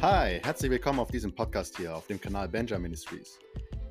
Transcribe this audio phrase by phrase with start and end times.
[0.00, 3.40] Hi, herzlich willkommen auf diesem Podcast hier auf dem Kanal Benjamin Ministries.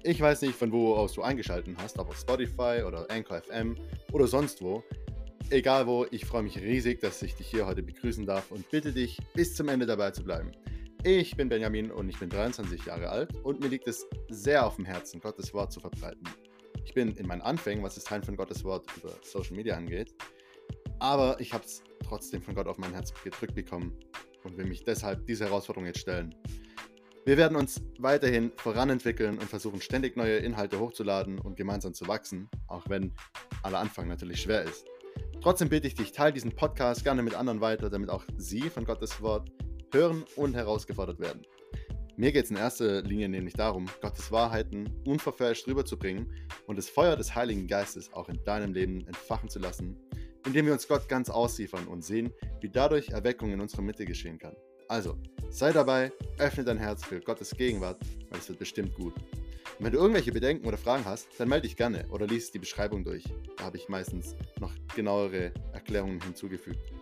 [0.04, 3.76] Ich weiß nicht, von wo aus du eingeschaltet hast, ob auf Spotify oder Anchor FM
[4.14, 4.82] oder sonst wo.
[5.50, 8.94] Egal wo, ich freue mich riesig, dass ich dich hier heute begrüßen darf und bitte
[8.94, 10.54] dich, bis zum Ende dabei zu bleiben.
[11.04, 14.78] Ich bin Benjamin und ich bin 23 Jahre alt und mir liegt es sehr auf
[14.78, 16.24] dem Herzen, Gottes Wort zu verbreiten.
[16.86, 20.16] Ich bin in meinen Anfängen, was das Teilen von Gottes Wort über Social Media angeht,
[21.00, 24.00] aber ich habe es trotzdem von Gott auf mein Herz gedrückt bekommen
[24.44, 26.36] und will mich deshalb diese Herausforderung jetzt stellen.
[27.26, 32.50] Wir werden uns weiterhin voranentwickeln und versuchen ständig neue Inhalte hochzuladen und gemeinsam zu wachsen,
[32.68, 33.14] auch wenn
[33.64, 34.86] aller Anfang natürlich schwer ist.
[35.42, 38.86] Trotzdem bitte ich dich, teile diesen Podcast gerne mit anderen weiter, damit auch sie von
[38.86, 39.52] Gottes Wort
[39.94, 41.42] hören und herausgefordert werden.
[42.16, 46.34] Mir geht es in erster Linie nämlich darum, Gottes Wahrheiten unverfälscht rüberzubringen
[46.66, 49.98] und das Feuer des Heiligen Geistes auch in deinem Leben entfachen zu lassen,
[50.48, 54.40] indem wir uns Gott ganz ausliefern und sehen, wie dadurch Erweckung in unserer Mitte geschehen
[54.40, 54.56] kann.
[54.88, 55.18] Also,
[55.50, 58.00] sei dabei, öffne dein Herz für Gottes Gegenwart,
[58.30, 59.14] weil es wird bestimmt gut.
[59.78, 62.60] Und wenn du irgendwelche Bedenken oder Fragen hast, dann melde dich gerne oder lies die
[62.60, 63.26] Beschreibung durch.
[63.58, 66.94] Da habe ich meistens noch genauere Erklärungen hinzugefügt.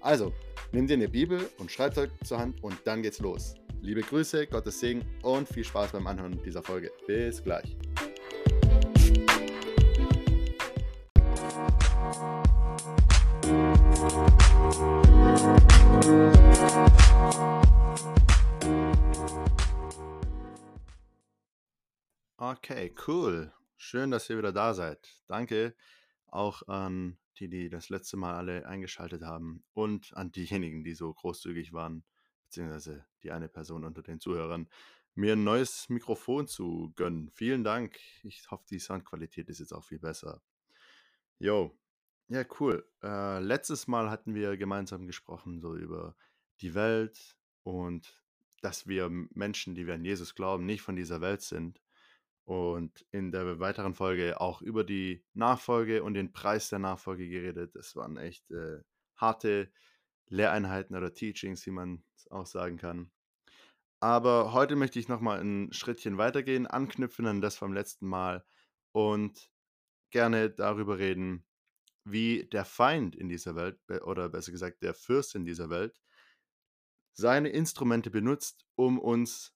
[0.00, 0.32] Also,
[0.70, 3.54] nimm dir eine Bibel und Schreibzeug zur Hand und dann geht's los.
[3.80, 6.92] Liebe Grüße, Gottes Segen und viel Spaß beim Anhören dieser Folge.
[7.08, 7.76] Bis gleich.
[22.36, 23.52] Okay, cool.
[23.76, 25.22] Schön, dass ihr wieder da seid.
[25.28, 25.76] Danke
[26.26, 31.14] auch an die, die das letzte Mal alle eingeschaltet haben und an diejenigen, die so
[31.14, 32.02] großzügig waren,
[32.46, 34.68] beziehungsweise die eine Person unter den Zuhörern,
[35.14, 37.30] mir ein neues Mikrofon zu gönnen.
[37.30, 38.00] Vielen Dank.
[38.24, 40.42] Ich hoffe, die Soundqualität ist jetzt auch viel besser.
[41.38, 41.78] Jo,
[42.32, 42.88] ja, cool.
[43.02, 46.16] Äh, letztes Mal hatten wir gemeinsam gesprochen so über
[46.62, 48.22] die Welt und
[48.62, 51.82] dass wir Menschen, die wir an Jesus glauben, nicht von dieser Welt sind.
[52.44, 57.76] Und in der weiteren Folge auch über die Nachfolge und den Preis der Nachfolge geredet.
[57.76, 58.80] Das waren echt äh,
[59.16, 59.70] harte
[60.28, 63.10] Lehreinheiten oder Teachings, wie man es auch sagen kann.
[64.00, 68.44] Aber heute möchte ich nochmal ein Schrittchen weitergehen, anknüpfen an das vom letzten Mal
[68.92, 69.50] und
[70.10, 71.44] gerne darüber reden,
[72.04, 76.00] wie der Feind in dieser Welt, oder besser gesagt der Fürst in dieser Welt,
[77.12, 79.54] seine Instrumente benutzt, um uns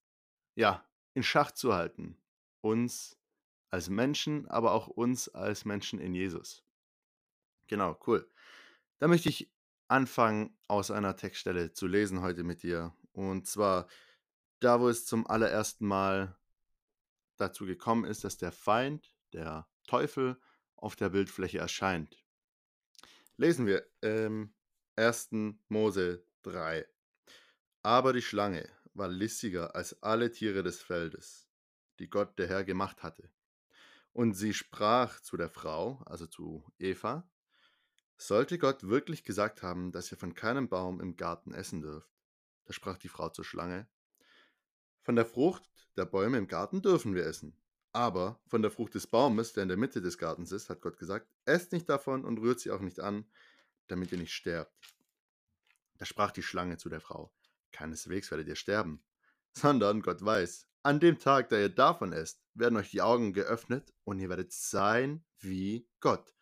[0.54, 2.20] ja in Schach zu halten,
[2.60, 3.18] uns
[3.70, 6.64] als Menschen, aber auch uns als Menschen in Jesus.
[7.66, 8.30] Genau, cool.
[8.98, 9.50] Da möchte ich
[9.88, 12.94] anfangen, aus einer Textstelle zu lesen heute mit dir.
[13.12, 13.88] Und zwar
[14.60, 16.36] da, wo es zum allerersten Mal
[17.36, 20.40] dazu gekommen ist, dass der Feind, der Teufel,
[20.76, 22.25] auf der Bildfläche erscheint.
[23.38, 24.54] Lesen wir ähm,
[24.96, 25.28] 1.
[25.68, 26.86] Mose 3.
[27.82, 31.46] Aber die Schlange war listiger als alle Tiere des Feldes,
[31.98, 33.30] die Gott der Herr gemacht hatte.
[34.12, 37.30] Und sie sprach zu der Frau, also zu Eva,
[38.16, 42.10] sollte Gott wirklich gesagt haben, dass ihr von keinem Baum im Garten essen dürft?
[42.64, 43.86] Da sprach die Frau zur Schlange,
[45.02, 45.62] von der Frucht
[45.98, 47.54] der Bäume im Garten dürfen wir essen.
[47.96, 50.98] Aber von der Frucht des Baumes, der in der Mitte des Gartens ist, hat Gott
[50.98, 53.24] gesagt, esst nicht davon und rührt sie auch nicht an,
[53.86, 54.94] damit ihr nicht sterbt.
[55.96, 57.32] Da sprach die Schlange zu der Frau,
[57.72, 59.02] keineswegs werdet ihr sterben,
[59.54, 63.94] sondern Gott weiß, an dem Tag, da ihr davon esst, werden euch die Augen geöffnet
[64.04, 66.34] und ihr werdet sein wie Gott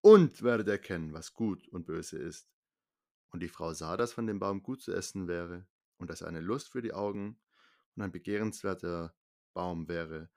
[0.00, 2.50] und werdet erkennen, was gut und böse ist.
[3.30, 5.64] Und die Frau sah, dass von dem Baum gut zu essen wäre
[5.98, 7.38] und dass eine Lust für die Augen
[7.94, 9.14] und ein begehrenswerter
[9.54, 10.28] Baum wäre,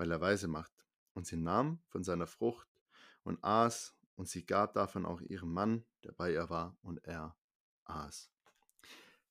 [0.00, 0.72] weil er weise macht.
[1.12, 2.66] Und sie nahm von seiner Frucht
[3.22, 7.36] und aß, und sie gab davon auch ihrem Mann, der bei ihr war, und er
[7.84, 8.30] aß.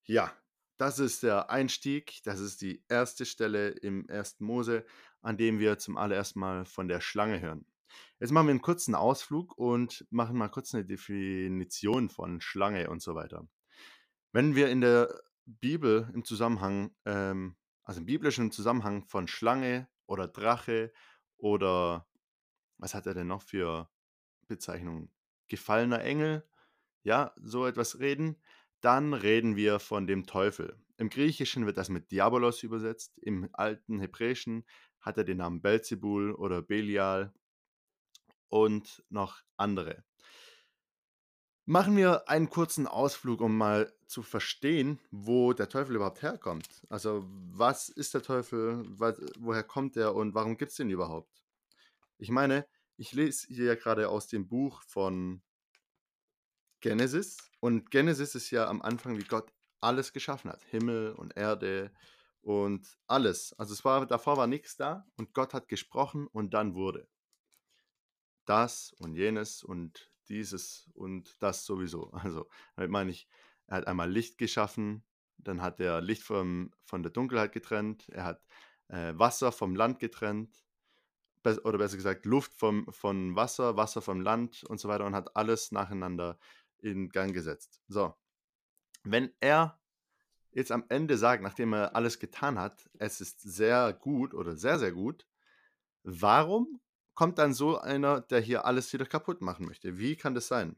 [0.04, 0.32] Ja,
[0.78, 4.86] das ist der Einstieg, das ist die erste Stelle im ersten Mose,
[5.22, 7.66] an dem wir zum allerersten Mal von der Schlange hören.
[8.20, 13.02] Jetzt machen wir einen kurzen Ausflug und machen mal kurz eine Definition von Schlange und
[13.02, 13.48] so weiter.
[14.34, 20.28] Wenn wir in der Bibel im Zusammenhang, ähm, also im biblischen Zusammenhang von Schlange oder
[20.28, 20.92] Drache
[21.38, 22.08] oder
[22.78, 23.90] was hat er denn noch für
[24.48, 25.12] Bezeichnungen?
[25.48, 26.48] Gefallener Engel,
[27.04, 28.42] ja, so etwas reden,
[28.82, 30.78] dann reden wir von dem Teufel.
[30.98, 33.18] Im Griechischen wird das mit Diabolos übersetzt.
[33.20, 34.66] Im alten Hebräischen
[35.00, 37.34] hat er den Namen Belzebul oder Belial
[38.48, 40.04] und noch andere.
[41.70, 46.68] Machen wir einen kurzen Ausflug, um mal zu verstehen, wo der Teufel überhaupt herkommt.
[46.90, 51.44] Also, was ist der Teufel, was, woher kommt er und warum gibt es den überhaupt?
[52.18, 52.66] Ich meine,
[52.98, 55.44] ich lese hier ja gerade aus dem Buch von
[56.82, 57.38] Genesis.
[57.60, 60.64] Und Genesis ist ja am Anfang, wie Gott alles geschaffen hat.
[60.64, 61.92] Himmel und Erde
[62.42, 63.54] und alles.
[63.60, 67.08] Also es war, davor war nichts da und Gott hat gesprochen und dann wurde.
[68.46, 72.12] Das und jenes und dieses und das sowieso.
[72.24, 73.28] Also, damit meine ich,
[73.68, 75.04] er hat einmal Licht geschaffen,
[75.38, 78.46] dann hat er Licht vom, von der Dunkelheit getrennt, er hat
[78.90, 80.64] äh, Wasser vom Land getrennt,
[81.44, 85.16] bes- oder besser gesagt Luft vom, von Wasser, Wasser vom Land und so weiter und
[85.16, 86.38] hat alles nacheinander
[86.80, 87.82] in Gang gesetzt.
[87.88, 88.16] So,
[89.04, 89.80] wenn er
[90.52, 94.80] jetzt am Ende sagt, nachdem er alles getan hat, es ist sehr gut oder sehr,
[94.80, 95.28] sehr gut,
[96.04, 96.82] warum
[97.20, 99.98] kommt dann so einer, der hier alles wieder kaputt machen möchte?
[99.98, 100.78] Wie kann das sein?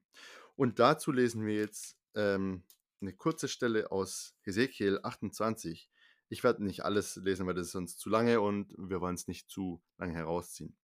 [0.55, 2.63] Und dazu lesen wir jetzt ähm,
[2.99, 5.87] eine kurze Stelle aus Hesekiel 28.
[6.29, 9.27] Ich werde nicht alles lesen, weil das ist sonst zu lange und wir wollen es
[9.27, 10.75] nicht zu lange herausziehen.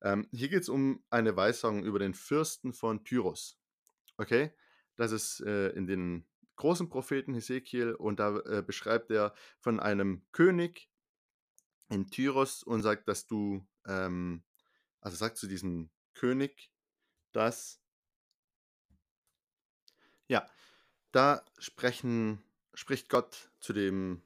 [0.00, 3.60] Ähm, hier geht es um eine Weissagung über den Fürsten von Tyros.
[4.16, 4.50] Okay?
[4.96, 6.26] Das ist äh, in den
[6.56, 10.90] großen Propheten Hesekiel und da äh, beschreibt er von einem König
[11.88, 14.42] in Tyros und sagt, dass du, ähm,
[15.02, 16.70] also sagt zu diesem König,
[17.32, 17.80] dass,
[20.28, 20.48] ja,
[21.10, 24.22] da sprechen, spricht Gott zu dem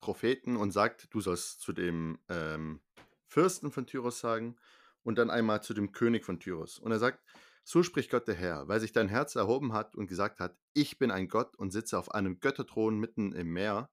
[0.00, 2.80] Propheten und sagt, du sollst zu dem ähm,
[3.26, 4.56] Fürsten von Tyros sagen
[5.02, 6.78] und dann einmal zu dem König von Tyros.
[6.78, 7.24] Und er sagt,
[7.64, 10.98] so spricht Gott der Herr, weil sich dein Herz erhoben hat und gesagt hat, ich
[10.98, 13.90] bin ein Gott und sitze auf einem Götterthron mitten im Meer,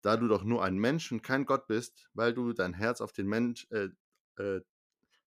[0.00, 3.12] da du doch nur ein Mensch und kein Gott bist, weil du dein Herz auf
[3.12, 3.88] den Mensch, äh,
[4.42, 4.62] äh,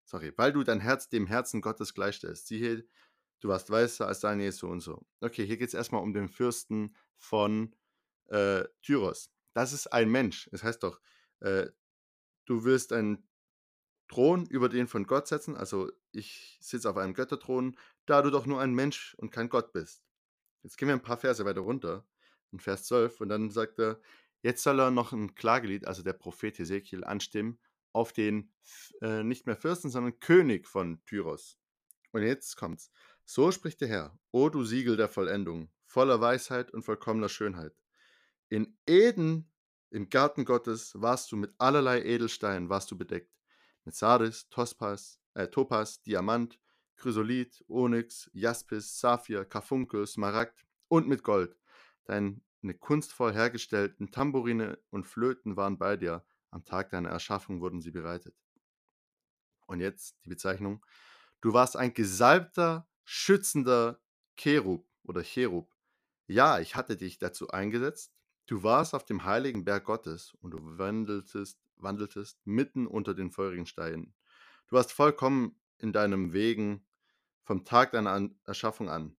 [0.08, 2.48] sorry, weil du dein Herz dem Herzen Gottes gleichstellst.
[2.48, 2.88] Siehe,
[3.42, 5.06] du warst weißer als Daniel so und so.
[5.22, 7.76] Okay, hier geht es erstmal um den Fürsten von
[8.28, 9.32] äh, Tyros.
[9.54, 10.50] Das ist ein Mensch.
[10.52, 11.00] Es heißt doch,
[11.42, 11.68] äh,
[12.46, 13.28] du willst einen
[14.08, 15.58] Thron über den von Gott setzen.
[15.58, 19.74] Also ich sitze auf einem Götterthron, da du doch nur ein Mensch und kein Gott
[19.74, 20.04] bist.
[20.64, 22.08] Jetzt gehen wir ein paar Verse weiter runter,
[22.52, 24.00] in Vers 12, und dann sagt er,
[24.42, 27.60] jetzt soll er noch ein Klagelied, also der Prophet Hesekiel, anstimmen
[27.94, 28.52] auf den
[29.02, 31.58] äh, nicht mehr Fürsten, sondern König von Tyros.
[32.12, 32.92] Und jetzt kommt's.
[33.26, 37.74] So spricht der Herr, o du Siegel der Vollendung, voller Weisheit und vollkommener Schönheit.
[38.50, 39.52] In Eden,
[39.90, 43.38] im Garten Gottes, warst du mit allerlei Edelsteinen warst du bedeckt.
[43.84, 46.60] Mit Sardis, Tospas, äh, Topas, Diamant,
[46.96, 51.58] Chrysolit, Onyx, Jaspis, Saphir, Karfunkel, Smaragd und mit Gold.
[52.06, 52.42] Deine
[52.80, 56.26] kunstvoll hergestellten Tambourine und Flöten waren bei dir.
[56.50, 58.36] Am Tag deiner Erschaffung wurden sie bereitet.
[59.66, 60.86] Und jetzt die Bezeichnung.
[61.42, 64.02] Du warst ein gesalbter, schützender
[64.38, 65.74] Cherub oder Cherub.
[66.26, 68.14] Ja, ich hatte dich dazu eingesetzt.
[68.48, 73.66] Du warst auf dem heiligen Berg Gottes und du wandeltest, wandeltest mitten unter den feurigen
[73.66, 74.14] Steinen.
[74.68, 76.86] Du warst vollkommen in deinem Wegen
[77.44, 79.18] vom Tag deiner Erschaffung an,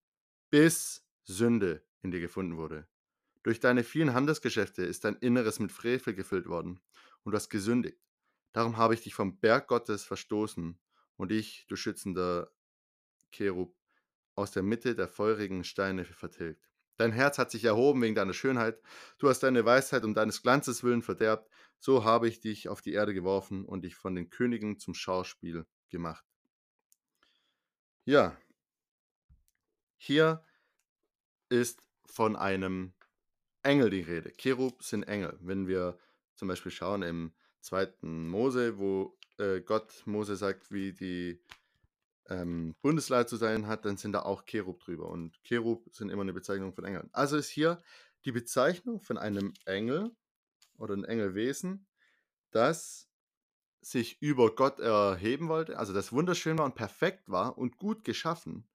[0.50, 2.88] bis Sünde in dir gefunden wurde.
[3.42, 6.80] Durch deine vielen Handelsgeschäfte ist dein Inneres mit Frevel gefüllt worden
[7.25, 7.99] und du hast gesündigt.
[8.53, 10.79] Darum habe ich dich vom Berg Gottes verstoßen
[11.17, 12.50] und ich, du schützender
[13.31, 13.75] Cherub,
[14.35, 16.69] aus der Mitte der feurigen Steine vertilgt.
[16.97, 18.81] Dein Herz hat sich erhoben wegen deiner Schönheit.
[19.19, 21.49] Du hast deine Weisheit um deines Glanzes willen verderbt.
[21.79, 25.64] So habe ich dich auf die Erde geworfen und dich von den Königen zum Schauspiel
[25.91, 26.25] gemacht.
[28.05, 28.37] Ja,
[29.97, 30.44] hier
[31.49, 32.95] ist von einem
[33.62, 34.33] Engel die Rede.
[34.33, 35.38] Cherub sind Engel.
[35.40, 35.99] Wenn wir
[36.38, 41.42] zum Beispiel schauen im zweiten Mose, wo äh, Gott Mose sagt, wie die
[42.26, 45.09] ähm, Bundesleiter zu sein hat, dann sind da auch Cherub drüber.
[45.09, 47.09] Und Cherub sind immer eine Bezeichnung von Engeln.
[47.12, 47.83] Also ist hier
[48.25, 50.14] die Bezeichnung von einem Engel
[50.76, 51.87] oder ein Engelwesen,
[52.50, 53.09] das
[53.80, 58.68] sich über Gott erheben wollte, also das wunderschön war und perfekt war und gut geschaffen,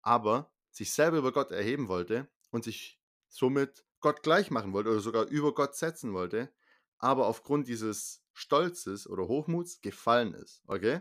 [0.00, 5.00] aber sich selber über Gott erheben wollte und sich somit Gott gleich machen wollte oder
[5.00, 6.50] sogar über Gott setzen wollte,
[6.98, 10.62] aber aufgrund dieses Stolzes oder Hochmuts gefallen ist.
[10.66, 11.00] Okay?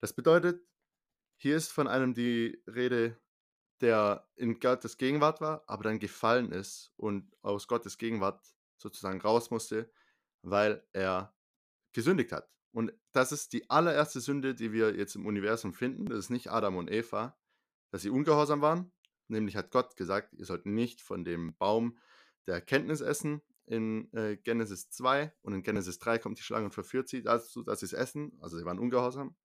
[0.00, 0.62] Das bedeutet,
[1.36, 3.20] hier ist von einem die Rede,
[3.80, 8.44] der in Gottes Gegenwart war, aber dann gefallen ist und aus Gottes Gegenwart
[8.76, 9.90] sozusagen raus musste,
[10.42, 11.34] weil er
[11.92, 12.50] gesündigt hat.
[12.72, 16.06] Und das ist die allererste Sünde, die wir jetzt im Universum finden.
[16.06, 17.36] Das ist nicht Adam und Eva,
[17.90, 18.92] dass sie ungehorsam waren.
[19.28, 21.98] Nämlich hat Gott gesagt, ihr sollt nicht von dem Baum
[22.46, 23.42] der Erkenntnis essen.
[23.68, 27.62] In äh, Genesis 2 und in Genesis 3 kommt die Schlange und verführt sie dazu,
[27.62, 28.32] dass sie es essen.
[28.40, 29.36] Also sie waren ungehorsam.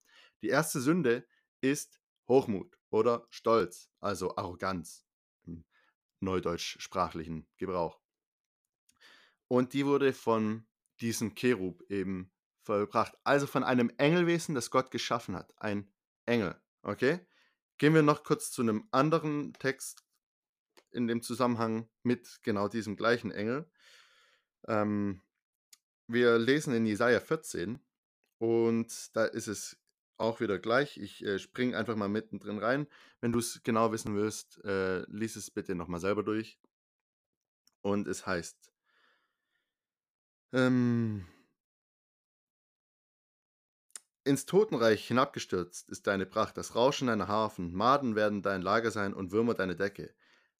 [0.41, 1.27] Die erste Sünde
[1.59, 5.05] ist Hochmut oder Stolz, also Arroganz
[5.45, 5.65] im
[6.21, 7.99] neudeutschsprachlichen Gebrauch.
[9.49, 10.65] Und die wurde von
[11.01, 13.17] diesem Cherub eben vollbracht.
[13.23, 15.53] Also von einem Engelwesen, das Gott geschaffen hat.
[15.61, 15.91] Ein
[16.25, 16.55] Engel.
[16.81, 17.19] Okay?
[17.77, 20.05] Gehen wir noch kurz zu einem anderen Text
[20.91, 23.69] in dem Zusammenhang mit genau diesem gleichen Engel.
[24.67, 25.21] Ähm,
[26.07, 27.79] wir lesen in Jesaja 14
[28.39, 29.77] und da ist es
[30.17, 30.97] auch wieder gleich.
[30.97, 32.87] Ich äh, springe einfach mal mittendrin rein.
[33.21, 36.59] Wenn du es genau wissen willst, äh, lies es bitte nochmal selber durch.
[37.81, 38.71] Und es heißt,
[40.53, 41.25] ähm,
[44.23, 49.13] ins Totenreich hinabgestürzt ist deine Pracht, das Rauschen deiner Hafen, Maden werden dein Lager sein
[49.13, 50.13] und Würmer deine Decke.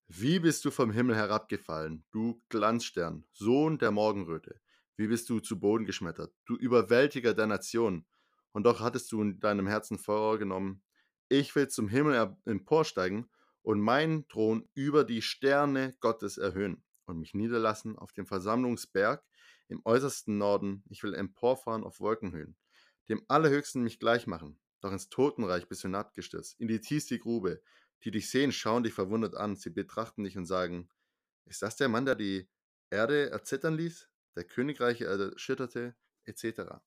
[0.08, 4.60] Wie bist du vom Himmel herabgefallen, du Glanzstern, Sohn der Morgenröte?
[4.96, 8.06] Wie bist du zu Boden geschmettert, du Überwältiger der Nationen?
[8.52, 10.84] Und doch hattest du in deinem Herzen vorgenommen,
[11.30, 13.30] ich will zum Himmel emporsteigen
[13.64, 19.24] und meinen Thron über die Sterne Gottes erhöhen und mich niederlassen auf dem Versammlungsberg
[19.70, 20.84] im äußersten Norden.
[20.90, 22.58] Ich will emporfahren auf Wolkenhöhen,
[23.10, 24.60] dem Allerhöchsten mich gleich machen.
[24.82, 27.64] Doch ins Totenreich bist du hinabgestürzt, in die tiefste Grube.
[28.04, 29.56] Die dich sehen, schauen dich verwundert an.
[29.56, 30.90] Sie betrachten dich und sagen,
[31.46, 32.50] ist das der Mann, der die
[32.90, 35.96] Erde erzittern ließ, der Königreiche erschütterte,
[36.26, 36.82] etc.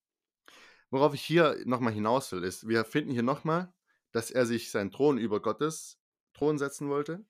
[0.90, 3.73] Worauf ich hier nochmal hinaus will, ist, wir finden hier nochmal,
[4.12, 5.99] dass er sich seinen Thron über Gottes
[6.32, 7.25] Thron setzen wollte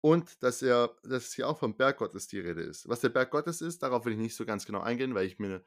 [0.00, 2.88] und dass er, dass hier auch vom Berg Gottes die Rede ist.
[2.88, 5.38] Was der Berg Gottes ist, darauf will ich nicht so ganz genau eingehen, weil ich
[5.38, 5.64] mir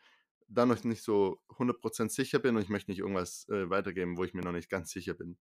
[0.48, 4.24] da noch nicht so 100% sicher bin und ich möchte nicht irgendwas äh, weitergeben, wo
[4.24, 5.38] ich mir noch nicht ganz sicher bin.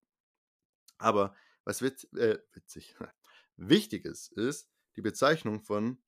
[0.99, 1.35] Aber
[1.65, 2.97] was witz, äh, witzig,
[3.57, 6.03] wichtig ist, ist die Bezeichnung von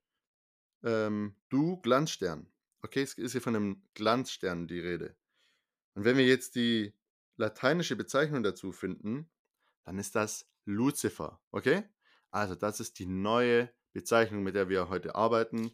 [0.82, 2.52] ähm, du Glanzstern.
[2.82, 5.16] Okay, es ist hier von einem Glanzstern die Rede.
[5.94, 6.94] Und wenn wir jetzt die
[7.36, 9.30] lateinische Bezeichnung dazu finden,
[9.84, 11.40] dann ist das Lucifer.
[11.50, 11.84] Okay?
[12.30, 15.72] Also das ist die neue Bezeichnung, mit der wir heute arbeiten.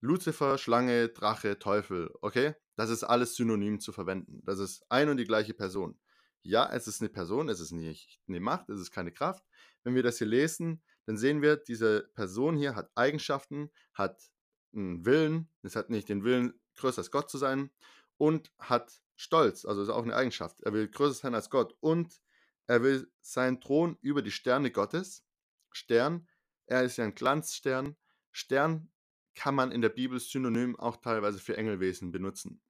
[0.00, 2.10] Lucifer, Schlange, Drache, Teufel.
[2.22, 2.54] Okay?
[2.76, 4.42] Das ist alles synonym zu verwenden.
[4.44, 5.98] Das ist ein und die gleiche Person.
[6.48, 9.44] Ja, es ist eine Person, es ist nicht eine Macht, es ist keine Kraft.
[9.84, 14.30] Wenn wir das hier lesen, dann sehen wir, diese Person hier hat Eigenschaften, hat
[14.74, 17.70] einen Willen, es hat nicht den Willen, größer als Gott zu sein
[18.16, 20.62] und hat Stolz, also ist auch eine Eigenschaft.
[20.62, 22.18] Er will größer sein als Gott und
[22.66, 25.26] er will seinen Thron über die Sterne Gottes.
[25.70, 26.26] Stern,
[26.64, 27.94] er ist ja ein Glanzstern.
[28.32, 28.90] Stern
[29.34, 32.62] kann man in der Bibel synonym auch teilweise für Engelwesen benutzen.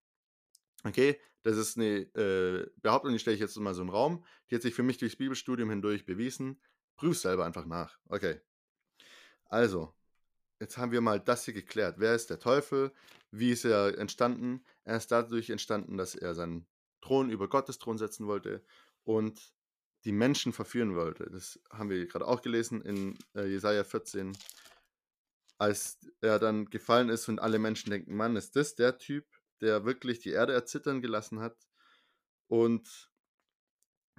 [0.84, 4.24] Okay, das ist eine äh, Behauptung, die stelle ich jetzt mal so in den Raum.
[4.50, 6.60] Die hat sich für mich durchs Bibelstudium hindurch bewiesen.
[6.96, 7.98] Prüf selber einfach nach.
[8.08, 8.40] Okay.
[9.46, 9.94] Also,
[10.60, 11.96] jetzt haben wir mal das hier geklärt.
[11.98, 12.92] Wer ist der Teufel?
[13.30, 14.64] Wie ist er entstanden?
[14.84, 16.66] Er ist dadurch entstanden, dass er seinen
[17.00, 18.64] Thron über Gottes Thron setzen wollte
[19.04, 19.52] und
[20.04, 21.30] die Menschen verführen wollte.
[21.30, 24.36] Das haben wir gerade auch gelesen in äh, Jesaja 14.
[25.58, 29.26] Als er dann gefallen ist und alle Menschen denken, Mann, ist das der Typ,
[29.60, 31.56] der wirklich die Erde erzittern gelassen hat?
[32.48, 33.10] Und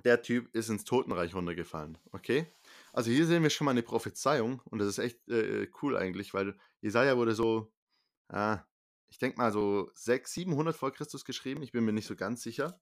[0.03, 1.97] der Typ ist ins Totenreich runtergefallen.
[2.11, 2.47] Okay?
[2.93, 6.33] Also hier sehen wir schon mal eine Prophezeiung und das ist echt äh, cool eigentlich,
[6.33, 7.71] weil Jesaja wurde so,
[8.29, 8.57] äh,
[9.09, 11.63] ich denke mal so 600, 700 vor Christus geschrieben.
[11.63, 12.79] Ich bin mir nicht so ganz sicher.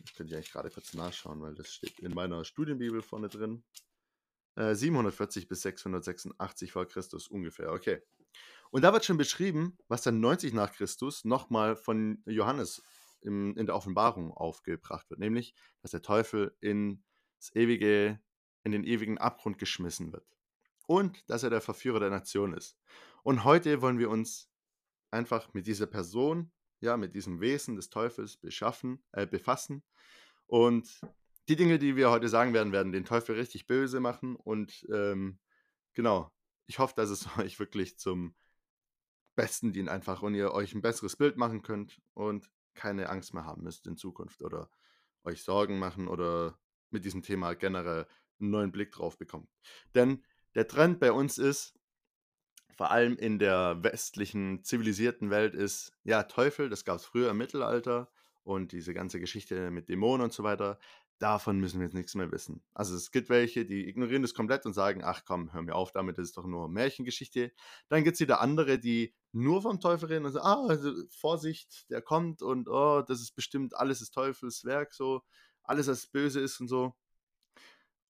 [0.00, 3.62] Das könnte ich eigentlich gerade kurz nachschauen, weil das steht in meiner Studienbibel vorne drin.
[4.56, 8.02] Äh, 740 bis 686 vor Christus ungefähr, okay.
[8.70, 12.82] Und da wird schon beschrieben, was dann 90 nach Christus nochmal von Johannes
[13.20, 17.04] im, in der Offenbarung aufgebracht wird, nämlich, dass der Teufel in,
[17.54, 18.20] ewige,
[18.64, 20.26] in den ewigen Abgrund geschmissen wird.
[20.86, 22.76] Und dass er der Verführer der Nation ist.
[23.22, 24.50] Und heute wollen wir uns
[25.10, 29.84] einfach mit dieser Person, ja, mit diesem Wesen des Teufels beschaffen, äh, befassen.
[30.46, 31.00] Und
[31.48, 34.34] die Dinge, die wir heute sagen werden, werden den Teufel richtig böse machen.
[34.36, 35.38] Und ähm,
[35.92, 36.32] genau,
[36.66, 38.34] ich hoffe, dass es euch wirklich zum
[39.34, 43.44] Besten dient einfach und ihr euch ein besseres Bild machen könnt und keine Angst mehr
[43.44, 44.70] haben müsst in Zukunft oder
[45.24, 46.58] euch Sorgen machen oder
[46.90, 48.06] mit diesem Thema generell
[48.40, 49.48] einen neuen Blick drauf bekommt.
[49.94, 50.22] Denn
[50.54, 51.78] der Trend bei uns ist,
[52.76, 57.38] vor allem in der westlichen zivilisierten Welt, ist, ja, Teufel, das gab es früher im
[57.38, 58.10] Mittelalter
[58.42, 60.78] und diese ganze Geschichte mit Dämonen und so weiter,
[61.22, 62.64] davon müssen wir jetzt nichts mehr wissen.
[62.74, 65.92] Also es gibt welche, die ignorieren das komplett und sagen, ach komm, hör mir auf
[65.92, 67.52] damit, das ist doch nur Märchengeschichte.
[67.88, 71.88] Dann gibt es wieder andere, die nur vom Teufel reden und sagen, ah, also Vorsicht,
[71.90, 75.22] der kommt und oh, das ist bestimmt, alles ist Teufels Werk, so,
[75.62, 76.96] alles, was böse ist und so.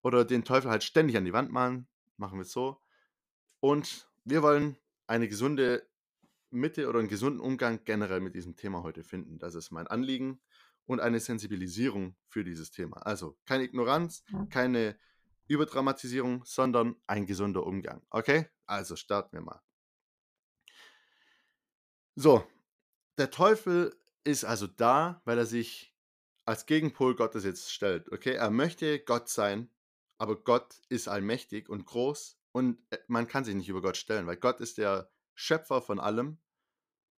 [0.02, 2.80] Oder den Teufel halt ständig an die Wand malen, machen wir es so.
[3.60, 5.86] Und wir wollen eine gesunde
[6.50, 9.38] Mitte oder einen gesunden Umgang generell mit diesem Thema heute finden.
[9.38, 10.40] Das ist mein Anliegen
[10.86, 12.98] und eine Sensibilisierung für dieses Thema.
[12.98, 14.98] Also keine Ignoranz, keine
[15.48, 18.02] Überdramatisierung, sondern ein gesunder Umgang.
[18.10, 18.48] Okay?
[18.66, 19.62] Also starten wir mal.
[22.14, 22.46] So,
[23.18, 25.94] der Teufel ist also da, weil er sich
[26.44, 28.10] als Gegenpol Gottes jetzt stellt.
[28.12, 28.34] Okay?
[28.34, 29.70] Er möchte Gott sein,
[30.18, 34.26] aber Gott ist allmächtig und groß Und äh, man kann sich nicht über Gott stellen,
[34.26, 36.38] weil Gott ist der Schöpfer von allem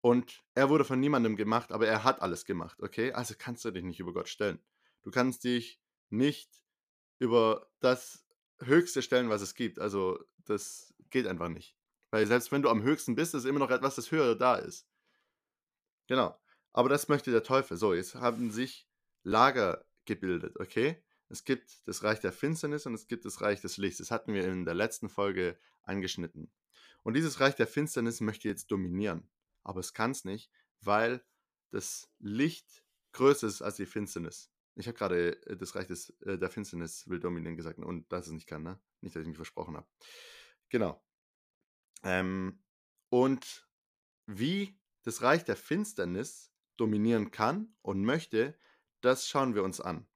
[0.05, 3.13] und er wurde von niemandem gemacht, aber er hat alles gemacht, okay?
[3.13, 4.59] Also kannst du dich nicht über Gott stellen.
[5.01, 5.81] Du kannst dich
[6.11, 6.63] nicht
[7.19, 8.23] über das
[8.59, 9.79] Höchste stellen, was es gibt.
[9.79, 11.75] Also das geht einfach nicht.
[12.11, 14.87] Weil selbst wenn du am höchsten bist, ist immer noch etwas, das höher da ist.
[16.07, 16.39] Genau.
[16.75, 17.79] Aber das möchte der Teufel.
[17.79, 18.87] So, jetzt haben sich
[19.23, 21.03] Lager gebildet, okay?
[21.31, 24.01] Es gibt das Reich der Finsternis und es gibt das Reich des Lichts.
[24.01, 26.53] Das hatten wir in der letzten Folge angeschnitten.
[27.05, 29.27] Und dieses Reich der Finsternis möchte jetzt dominieren.
[29.65, 31.25] Aber es kann es nicht, weil
[31.71, 34.51] das Licht größer ist als die Finsternis.
[34.77, 38.27] Ich habe gerade äh, das Reich des, äh, der Finsternis will dominieren gesagt und dass
[38.27, 38.81] es nicht kann, ne?
[39.01, 39.87] Nicht, dass ich mich versprochen habe.
[40.69, 41.03] Genau.
[42.03, 42.63] Ähm,
[43.09, 43.69] und
[44.27, 48.59] wie das Reich der Finsternis dominieren kann und möchte,
[49.01, 50.07] das schauen wir uns an.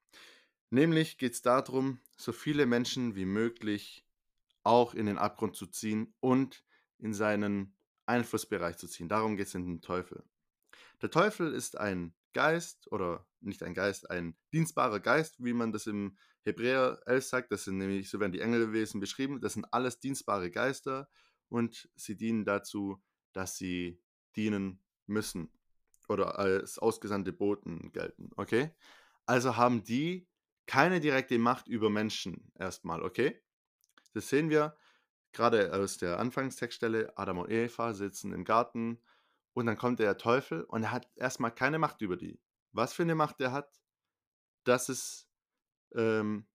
[0.71, 4.07] Nämlich geht es darum, so viele Menschen wie möglich
[4.65, 6.65] auch in den Abgrund zu ziehen und
[6.99, 7.78] in seinen
[8.09, 9.09] Einflussbereich zu ziehen.
[9.09, 10.25] Darum geht es in den Teufel.
[11.03, 15.87] Der Teufel ist ein Geist oder nicht ein Geist, ein dienstbarer Geist, wie man das
[15.87, 17.53] im Hebräer 11 sagt.
[17.53, 19.41] Das sind nämlich, so werden die Engelwesen beschrieben.
[19.41, 21.09] Das sind alles dienstbare Geister
[21.49, 24.01] und sie dienen dazu, dass sie
[24.37, 25.51] dienen müssen
[26.09, 28.31] oder als ausgesandte Boten gelten.
[28.37, 28.75] Okay?
[29.27, 30.29] Also haben die
[30.67, 33.03] keine direkte Macht über Menschen erstmal.
[33.03, 33.41] Okay?
[34.15, 34.77] Das sehen wir
[35.33, 37.13] gerade aus der Anfangstextstelle.
[37.17, 39.01] Adam und Eva sitzen im Garten
[39.55, 42.41] und dann kommt der Teufel und er hat erstmal keine Macht über die.
[42.73, 43.81] Was für eine Macht er hat,
[44.65, 45.29] das ist
[45.95, 46.47] ähm,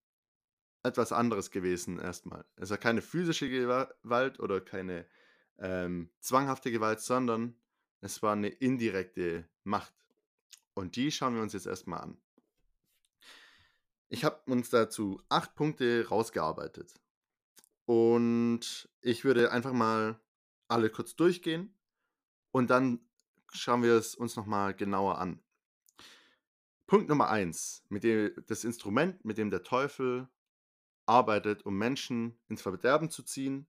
[0.82, 2.44] etwas anderes gewesen erstmal.
[2.56, 5.06] Es war keine physische Gewalt oder keine
[5.58, 7.56] ähm, zwanghafte Gewalt, sondern
[8.00, 9.94] es war eine indirekte Macht.
[10.74, 12.20] Und die schauen wir uns jetzt erstmal an.
[14.08, 16.94] Ich habe uns dazu acht Punkte rausgearbeitet.
[17.86, 20.20] Und ich würde einfach mal
[20.68, 21.74] alle kurz durchgehen
[22.50, 23.00] und dann
[23.52, 25.42] schauen wir es uns nochmal genauer an.
[26.86, 30.28] Punkt Nummer eins, mit dem, das Instrument, mit dem der Teufel
[31.06, 33.66] arbeitet, um Menschen ins Verderben zu ziehen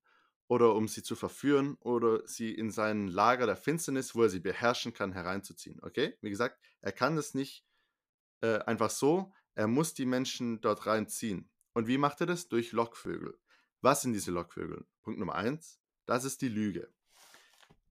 [0.47, 4.39] oder um sie zu verführen oder sie in sein Lager der Finsternis, wo er sie
[4.39, 5.79] beherrschen kann, hereinzuziehen.
[5.81, 6.17] Okay?
[6.21, 7.65] Wie gesagt, er kann das nicht
[8.41, 11.49] äh, einfach so, er muss die Menschen dort reinziehen.
[11.73, 12.47] Und wie macht er das?
[12.47, 13.37] Durch Lockvögel.
[13.85, 14.83] Was sind diese Lockvögel?
[15.03, 16.91] Punkt Nummer eins, das ist die Lüge.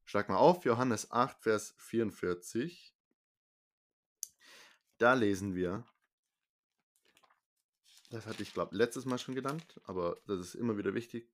[0.05, 2.93] Schlag mal auf, Johannes 8, Vers 44.
[4.99, 5.87] Da lesen wir,
[8.11, 11.31] das hatte ich glaube letztes Mal schon genannt, aber das ist immer wieder wichtig.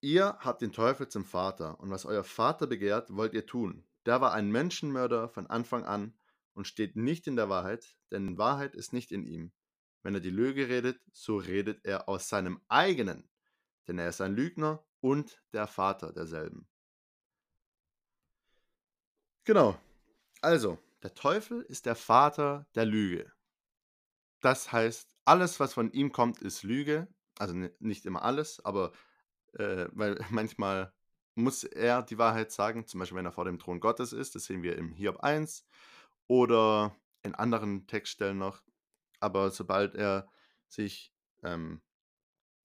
[0.00, 3.86] Ihr habt den Teufel zum Vater, und was euer Vater begehrt, wollt ihr tun.
[4.06, 6.18] Der war ein Menschenmörder von Anfang an
[6.54, 9.52] und steht nicht in der Wahrheit, denn Wahrheit ist nicht in ihm.
[10.02, 13.28] Wenn er die Lüge redet, so redet er aus seinem eigenen,
[13.88, 16.68] denn er ist ein Lügner und der Vater derselben.
[19.44, 19.78] Genau.
[20.40, 23.30] Also, der Teufel ist der Vater der Lüge.
[24.40, 27.08] Das heißt, alles, was von ihm kommt, ist Lüge.
[27.38, 28.92] Also nicht immer alles, aber
[29.54, 30.92] äh, weil manchmal
[31.34, 34.44] muss er die Wahrheit sagen, zum Beispiel wenn er vor dem Thron Gottes ist, das
[34.44, 35.66] sehen wir im Hiob 1
[36.28, 38.62] oder in anderen Textstellen noch.
[39.18, 40.28] Aber sobald er
[40.68, 41.82] sich ähm,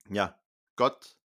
[0.10, 0.40] ja,
[0.80, 1.18] Gott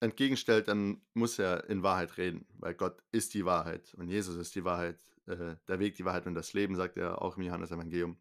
[0.00, 4.54] entgegenstellt, dann muss er in Wahrheit reden, weil Gott ist die Wahrheit und Jesus ist
[4.54, 7.72] die Wahrheit, äh, der Weg, die Wahrheit und das Leben, sagt er auch im Johannes
[7.72, 8.18] Evangelium.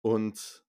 [0.00, 0.64] Und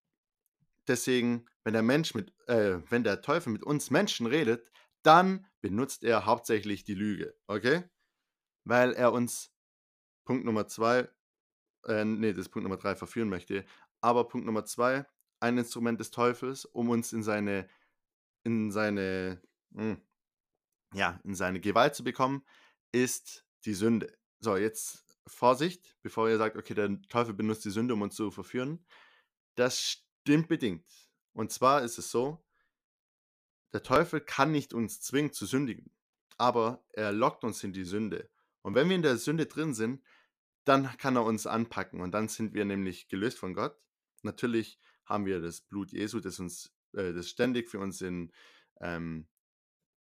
[0.87, 4.71] deswegen, wenn der Mensch mit, äh, wenn der Teufel mit uns Menschen redet,
[5.03, 7.83] dann benutzt er hauptsächlich die Lüge, okay?
[8.63, 9.53] Weil er uns
[10.25, 11.09] Punkt Nummer zwei,
[11.85, 13.65] äh, nee, das ist Punkt Nummer drei verführen möchte.
[14.01, 15.05] Aber Punkt Nummer zwei,
[15.41, 17.69] ein Instrument des Teufels, um uns in seine,
[18.43, 20.01] in seine, mh, hm,
[20.93, 22.45] ja, in seine Gewalt zu bekommen,
[22.91, 24.15] ist die Sünde.
[24.39, 28.29] So, jetzt Vorsicht, bevor ihr sagt, okay, der Teufel benutzt die Sünde, um uns zu
[28.31, 28.85] verführen.
[29.55, 30.85] Das stimmt bedingt.
[31.33, 32.43] Und zwar ist es so,
[33.73, 35.91] der Teufel kann nicht uns zwingen zu sündigen,
[36.37, 38.29] aber er lockt uns in die Sünde.
[38.61, 40.03] Und wenn wir in der Sünde drin sind,
[40.65, 43.75] dann kann er uns anpacken und dann sind wir nämlich gelöst von Gott.
[44.21, 48.31] Natürlich haben wir das Blut Jesu, das uns, äh, das ständig für uns in,
[48.79, 49.27] ähm,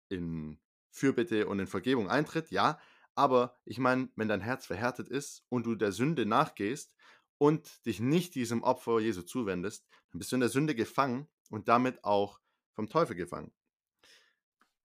[0.09, 0.59] in
[0.91, 2.79] Fürbitte und in Vergebung eintritt, ja.
[3.15, 6.95] Aber ich meine, wenn dein Herz verhärtet ist und du der Sünde nachgehst
[7.39, 11.69] und dich nicht diesem Opfer Jesu zuwendest, dann bist du in der Sünde gefangen und
[11.69, 12.41] damit auch
[12.73, 13.53] vom Teufel gefangen.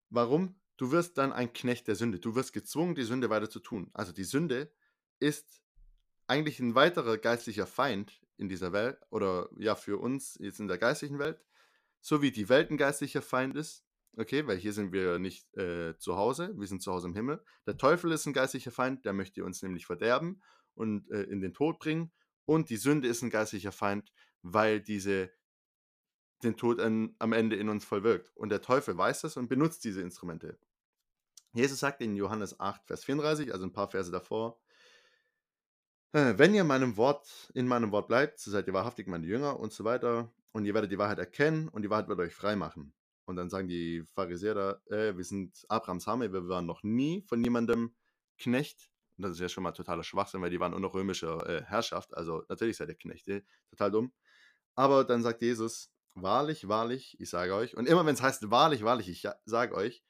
[0.10, 0.60] Warum?
[0.78, 2.20] Du wirst dann ein Knecht der Sünde.
[2.20, 3.90] Du wirst gezwungen, die Sünde weiter zu tun.
[3.94, 4.72] Also die Sünde
[5.20, 5.62] ist
[6.28, 10.78] eigentlich ein weiterer geistlicher Feind in dieser Welt oder ja für uns jetzt in der
[10.78, 11.44] geistlichen Welt,
[12.02, 15.98] so wie die Welt ein geistlicher Feind ist okay, weil hier sind wir nicht äh,
[15.98, 17.44] zu Hause, wir sind zu Hause im Himmel.
[17.66, 20.42] Der Teufel ist ein geistlicher Feind, der möchte uns nämlich verderben
[20.74, 22.12] und äh, in den Tod bringen.
[22.46, 25.32] Und die Sünde ist ein geistlicher Feind, weil diese
[26.44, 28.32] den Tod an, am Ende in uns vollwirkt.
[28.36, 30.60] Und der Teufel weiß das und benutzt diese Instrumente.
[31.54, 34.60] Jesus sagt in Johannes 8, Vers 34, also ein paar Verse davor,
[36.14, 39.60] äh, wenn ihr meinem Wort, in meinem Wort bleibt, so seid ihr wahrhaftig meine Jünger
[39.60, 40.32] und so weiter.
[40.58, 42.92] Und ihr werdet die Wahrheit erkennen und die Wahrheit wird euch frei machen.
[43.26, 47.22] Und dann sagen die Pharisäer da, äh, wir sind Abrahams Hame, wir waren noch nie
[47.22, 47.94] von jemandem
[48.40, 48.90] Knecht.
[49.18, 52.18] Und das ist ja schon mal totaler Schwachsinn, weil die waren unter römischer äh, Herrschaft.
[52.18, 54.14] Also natürlich seid ihr Knechte, total dumm.
[54.74, 57.78] Aber dann sagt Jesus, wahrlich, wahrlich, ich sage euch.
[57.78, 60.04] Und immer wenn es heißt wahrlich, wahrlich, ich sage euch,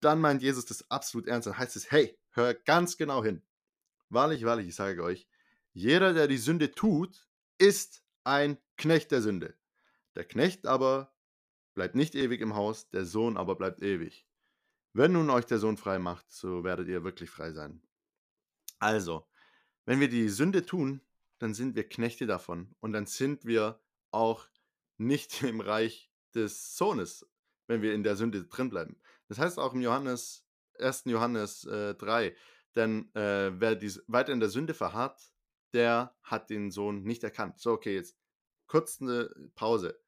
[0.00, 1.46] dann meint Jesus das absolut ernst.
[1.46, 3.42] Dann heißt es, hey, hör ganz genau hin.
[4.10, 5.26] Wahrlich, wahrlich, ich sage euch,
[5.72, 9.54] jeder, der die Sünde tut, ist ein Knecht der Sünde.
[10.16, 11.14] Der Knecht aber
[11.74, 14.26] bleibt nicht ewig im Haus, der Sohn aber bleibt ewig.
[14.94, 17.82] Wenn nun euch der Sohn frei macht, so werdet ihr wirklich frei sein.
[18.78, 19.28] Also,
[19.84, 21.02] wenn wir die Sünde tun,
[21.38, 23.78] dann sind wir Knechte davon und dann sind wir
[24.10, 24.48] auch
[24.96, 27.28] nicht im Reich des Sohnes,
[27.66, 28.98] wenn wir in der Sünde drin bleiben.
[29.28, 30.46] Das heißt auch im Johannes,
[30.78, 31.04] 1.
[31.06, 32.34] Johannes äh, 3,
[32.74, 35.30] denn äh, wer dies, weiter in der Sünde verharrt,
[35.74, 37.58] der hat den Sohn nicht erkannt.
[37.58, 38.16] So, okay, jetzt
[38.66, 39.98] kurz eine Pause.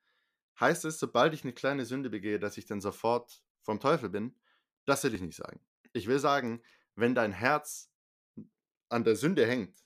[0.60, 4.34] Heißt es, sobald ich eine kleine Sünde begehe, dass ich dann sofort vom Teufel bin?
[4.86, 5.60] Das will ich nicht sagen.
[5.92, 6.62] Ich will sagen,
[6.94, 7.92] wenn dein Herz
[8.88, 9.84] an der Sünde hängt,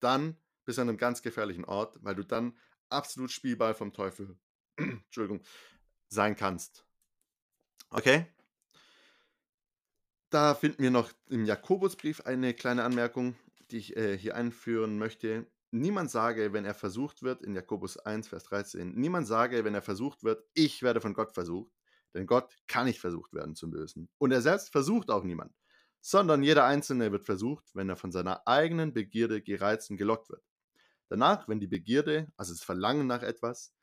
[0.00, 4.38] dann bist du an einem ganz gefährlichen Ort, weil du dann absolut Spielball vom Teufel
[4.76, 5.42] Entschuldigung,
[6.08, 6.84] sein kannst.
[7.90, 8.26] Okay?
[10.30, 13.36] Da finden wir noch im Jakobusbrief eine kleine Anmerkung,
[13.70, 15.46] die ich äh, hier einführen möchte.
[15.70, 19.82] Niemand sage, wenn er versucht wird, in Jakobus 1, Vers 13, niemand sage, wenn er
[19.82, 21.72] versucht wird, ich werde von Gott versucht,
[22.14, 24.08] denn Gott kann nicht versucht werden zum Bösen.
[24.16, 25.54] Und er selbst versucht auch niemand,
[26.00, 30.42] sondern jeder Einzelne wird versucht, wenn er von seiner eigenen Begierde gereizt und gelockt wird.
[31.08, 33.74] Danach, wenn die Begierde, also das Verlangen nach etwas,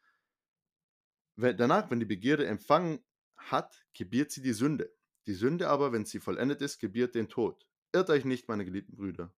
[1.35, 3.03] danach, wenn die Begierde empfangen
[3.37, 4.91] hat, gebiert sie die Sünde.
[5.27, 7.67] Die Sünde aber, wenn sie vollendet ist, gebiert den Tod.
[7.91, 9.33] Irrt euch nicht, meine geliebten Brüder.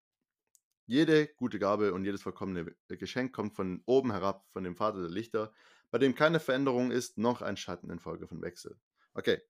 [0.88, 5.10] Jede gute Gabe und jedes vollkommene Geschenk kommt von oben herab, von dem Vater der
[5.12, 5.54] Lichter,
[5.92, 8.80] bei dem keine Veränderung ist, noch ein Schatten infolge von Wechsel.
[9.14, 9.42] Okay,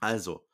[0.00, 0.48] also,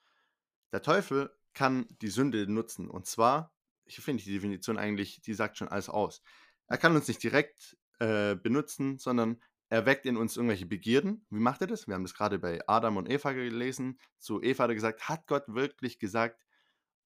[0.72, 2.88] der Teufel kann die Sünde nutzen.
[2.88, 6.22] Und zwar, ich finde die Definition eigentlich, die sagt schon alles aus.
[6.66, 11.26] Er kann uns nicht direkt äh, benutzen, sondern er weckt in uns irgendwelche Begierden.
[11.30, 11.86] Wie macht er das?
[11.86, 13.98] Wir haben das gerade bei Adam und Eva gelesen.
[14.18, 16.44] Zu Eva hat er gesagt, hat Gott wirklich gesagt,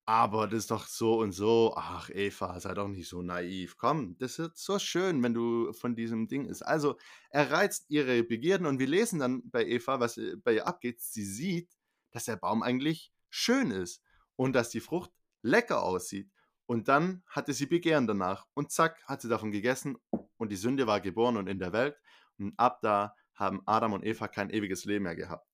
[0.06, 1.74] aber das ist doch so und so.
[1.76, 3.76] Ach, Eva, sei doch nicht so naiv.
[3.76, 6.62] Komm, das ist so schön, wenn du von diesem Ding ist.
[6.62, 6.96] Also,
[7.30, 11.00] er reizt ihre Begierden und wir lesen dann bei Eva, was äh, bei ihr abgeht.
[11.00, 11.76] Sie sieht,
[12.12, 14.00] dass der Baum eigentlich schön ist
[14.36, 15.10] und dass die Frucht
[15.42, 16.30] lecker aussieht.
[16.66, 19.98] Und dann hatte sie Begehren danach und zack, hat sie davon gegessen
[20.36, 21.96] und die Sünde war geboren und in der Welt.
[22.38, 25.46] Und ab da haben Adam und Eva kein ewiges Leben mehr gehabt.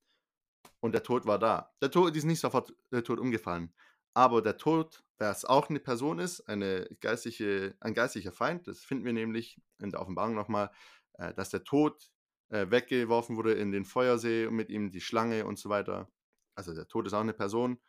[0.81, 1.71] Und der Tod war da.
[1.81, 3.73] Der Tod ist nicht sofort der Tod umgefallen.
[4.15, 9.05] Aber der Tod, es auch eine Person ist, eine geistliche, ein geistlicher Feind, das finden
[9.05, 10.71] wir nämlich in der Offenbarung nochmal,
[11.15, 12.11] äh, dass der Tod
[12.49, 16.11] äh, weggeworfen wurde in den Feuersee und mit ihm die Schlange und so weiter.
[16.55, 17.81] Also der Tod ist auch eine Person,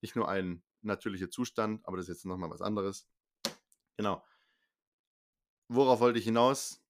[0.00, 3.08] nicht nur ein natürlicher Zustand, aber das ist jetzt nochmal was anderes.
[3.96, 4.24] Genau.
[5.68, 6.82] Worauf wollte ich hinaus?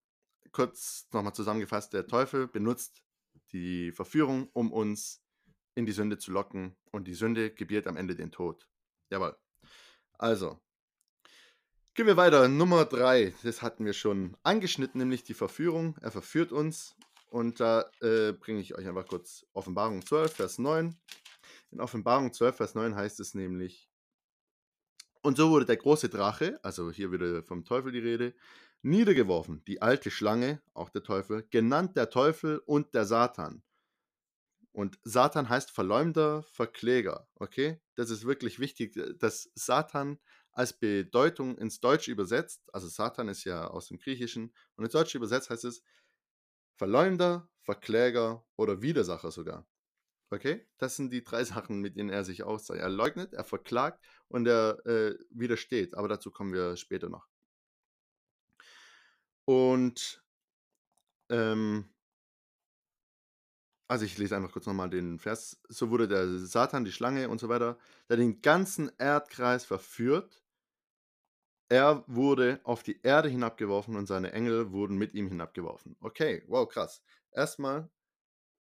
[0.53, 3.05] Kurz nochmal zusammengefasst, der Teufel benutzt
[3.53, 5.23] die Verführung, um uns
[5.75, 8.69] in die Sünde zu locken und die Sünde gebiert am Ende den Tod.
[9.11, 9.37] Jawohl.
[10.19, 10.59] Also,
[11.95, 12.49] gehen wir weiter.
[12.49, 15.97] Nummer drei, das hatten wir schon angeschnitten, nämlich die Verführung.
[16.01, 16.97] Er verführt uns.
[17.29, 20.97] Und da äh, bringe ich euch einfach kurz Offenbarung 12, Vers 9.
[21.71, 23.89] In Offenbarung 12, Vers 9 heißt es nämlich,
[25.23, 28.35] und so wurde der große Drache, also hier wieder vom Teufel die Rede,
[28.83, 33.63] niedergeworfen, die alte Schlange, auch der Teufel, genannt der Teufel und der Satan.
[34.73, 37.29] Und Satan heißt Verleumder, Verkläger.
[37.35, 37.81] Okay?
[37.97, 40.19] Das ist wirklich wichtig, äh, dass Satan
[40.53, 45.19] als Bedeutung ins Deutsche übersetzt, also Satan ist ja aus dem Griechischen, und ins Deutsche
[45.19, 45.83] übersetzt heißt es
[46.77, 49.67] Verleumder, Verkläger oder Widersacher sogar.
[50.31, 50.67] Okay?
[50.79, 52.85] Das sind die drei Sachen, mit denen er sich auszeichnet.
[52.85, 55.95] Er leugnet, er verklagt und er äh, widersteht.
[55.95, 57.27] Aber dazu kommen wir später noch.
[59.45, 60.23] Und
[61.29, 61.89] ähm,
[63.91, 65.61] also ich lese einfach kurz nochmal den Vers.
[65.69, 67.77] So wurde der Satan, die Schlange und so weiter,
[68.09, 70.45] der den ganzen Erdkreis verführt.
[71.69, 75.97] Er wurde auf die Erde hinabgeworfen und seine Engel wurden mit ihm hinabgeworfen.
[76.01, 77.03] Okay, wow, krass.
[77.33, 77.91] Erstmal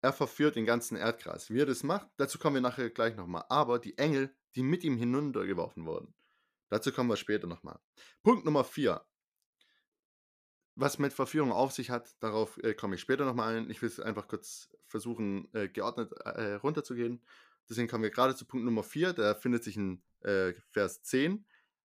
[0.02, 1.52] er verführt den ganzen Erdkreis.
[1.52, 3.46] Wie er das macht, dazu kommen wir nachher gleich nochmal.
[3.50, 6.16] Aber die Engel, die mit ihm hinuntergeworfen wurden,
[6.70, 7.80] dazu kommen wir später nochmal.
[8.24, 9.06] Punkt Nummer 4.
[10.76, 13.70] Was mit Verführung auf sich hat, darauf äh, komme ich später nochmal ein.
[13.70, 17.22] Ich will es einfach kurz versuchen, äh, geordnet äh, runterzugehen.
[17.70, 19.14] Deswegen kommen wir gerade zu Punkt Nummer 4.
[19.14, 21.46] Der findet sich in äh, Vers 10.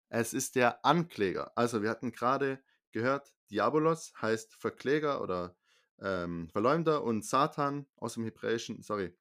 [0.08, 1.52] Es ist der Ankläger.
[1.56, 2.62] Also wir hatten gerade
[2.92, 5.56] gehört, Diabolos heißt Verkläger oder
[6.00, 9.14] ähm, Verleumder und Satan aus dem Hebräischen, sorry,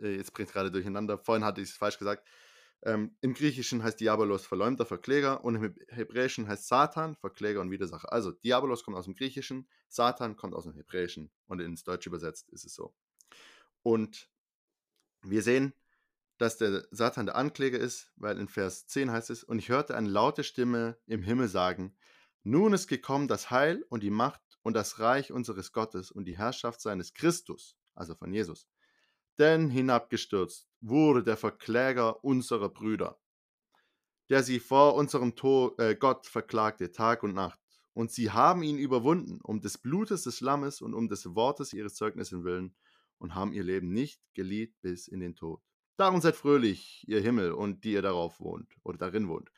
[0.00, 2.26] äh, jetzt bringt es gerade durcheinander, vorhin hatte ich es falsch gesagt.
[2.84, 8.12] Ähm, Im Griechischen heißt Diabolos Verleumder, Verkläger und im Hebräischen heißt Satan Verkläger und Widersacher.
[8.12, 12.48] Also Diabolos kommt aus dem Griechischen, Satan kommt aus dem Hebräischen und ins Deutsche übersetzt
[12.50, 12.92] ist es so.
[13.82, 14.28] Und
[15.22, 15.72] wir sehen,
[16.38, 19.96] dass der Satan der Ankläger ist, weil in Vers 10 heißt es, und ich hörte
[19.96, 21.96] eine laute Stimme im Himmel sagen,
[22.42, 26.36] nun ist gekommen das Heil und die Macht und das Reich unseres Gottes und die
[26.36, 28.66] Herrschaft seines Christus, also von Jesus.
[29.38, 33.18] Denn hinabgestürzt wurde der Verkläger unserer Brüder,
[34.28, 37.60] der sie vor unserem Tor, äh, Gott verklagte Tag und Nacht.
[37.94, 41.94] Und sie haben ihn überwunden, um des Blutes des Lammes und um des Wortes ihres
[41.94, 42.74] Zeugnisses willen,
[43.22, 45.62] und haben ihr Leben nicht geliebt bis in den Tod.
[45.96, 49.52] Darum seid fröhlich, ihr Himmel und die ihr darauf wohnt oder darin wohnt.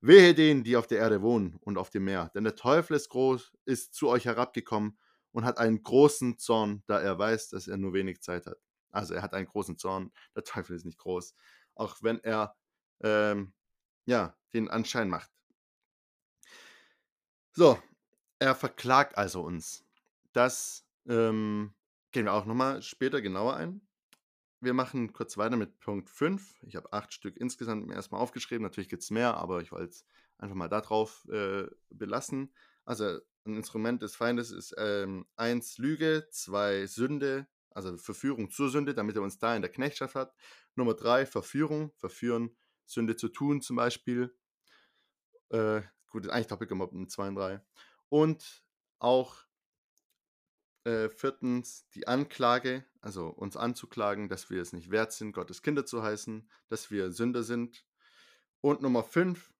[0.00, 3.08] Wehe denen, die auf der Erde wohnen und auf dem Meer, denn der Teufel ist
[3.08, 4.96] groß, ist zu euch herabgekommen
[5.32, 8.58] und hat einen großen Zorn, da er weiß, dass er nur wenig Zeit hat.
[8.90, 10.12] Also er hat einen großen Zorn.
[10.34, 11.34] Der Teufel ist nicht groß,
[11.74, 12.56] auch wenn er
[13.00, 13.52] ähm,
[14.06, 15.30] ja den Anschein macht.
[17.52, 17.78] So,
[18.38, 19.84] er verklagt also uns.
[20.32, 21.74] Das ähm,
[22.12, 23.88] gehen wir auch nochmal später genauer ein
[24.60, 26.62] wir machen kurz weiter mit Punkt 5.
[26.62, 28.62] Ich habe acht Stück insgesamt mir erstmal aufgeschrieben.
[28.62, 30.04] Natürlich gibt es mehr, aber ich wollte es
[30.38, 32.52] einfach mal darauf äh, belassen.
[32.84, 38.94] Also ein Instrument des Feindes ist ähm, eins Lüge, zwei Sünde, also Verführung zur Sünde,
[38.94, 40.34] damit er uns da in der Knechtschaft hat.
[40.74, 44.34] Nummer drei Verführung, verführen, Sünde zu tun zum Beispiel.
[45.50, 47.60] Äh, gut, eigentlich in 2 und 3.
[48.08, 48.64] Und
[48.98, 49.36] auch
[50.84, 55.84] äh, viertens die Anklage, also uns anzuklagen, dass wir es nicht wert sind, Gottes Kinder
[55.84, 57.84] zu heißen, dass wir Sünder sind.
[58.60, 59.52] Und Nummer fünf,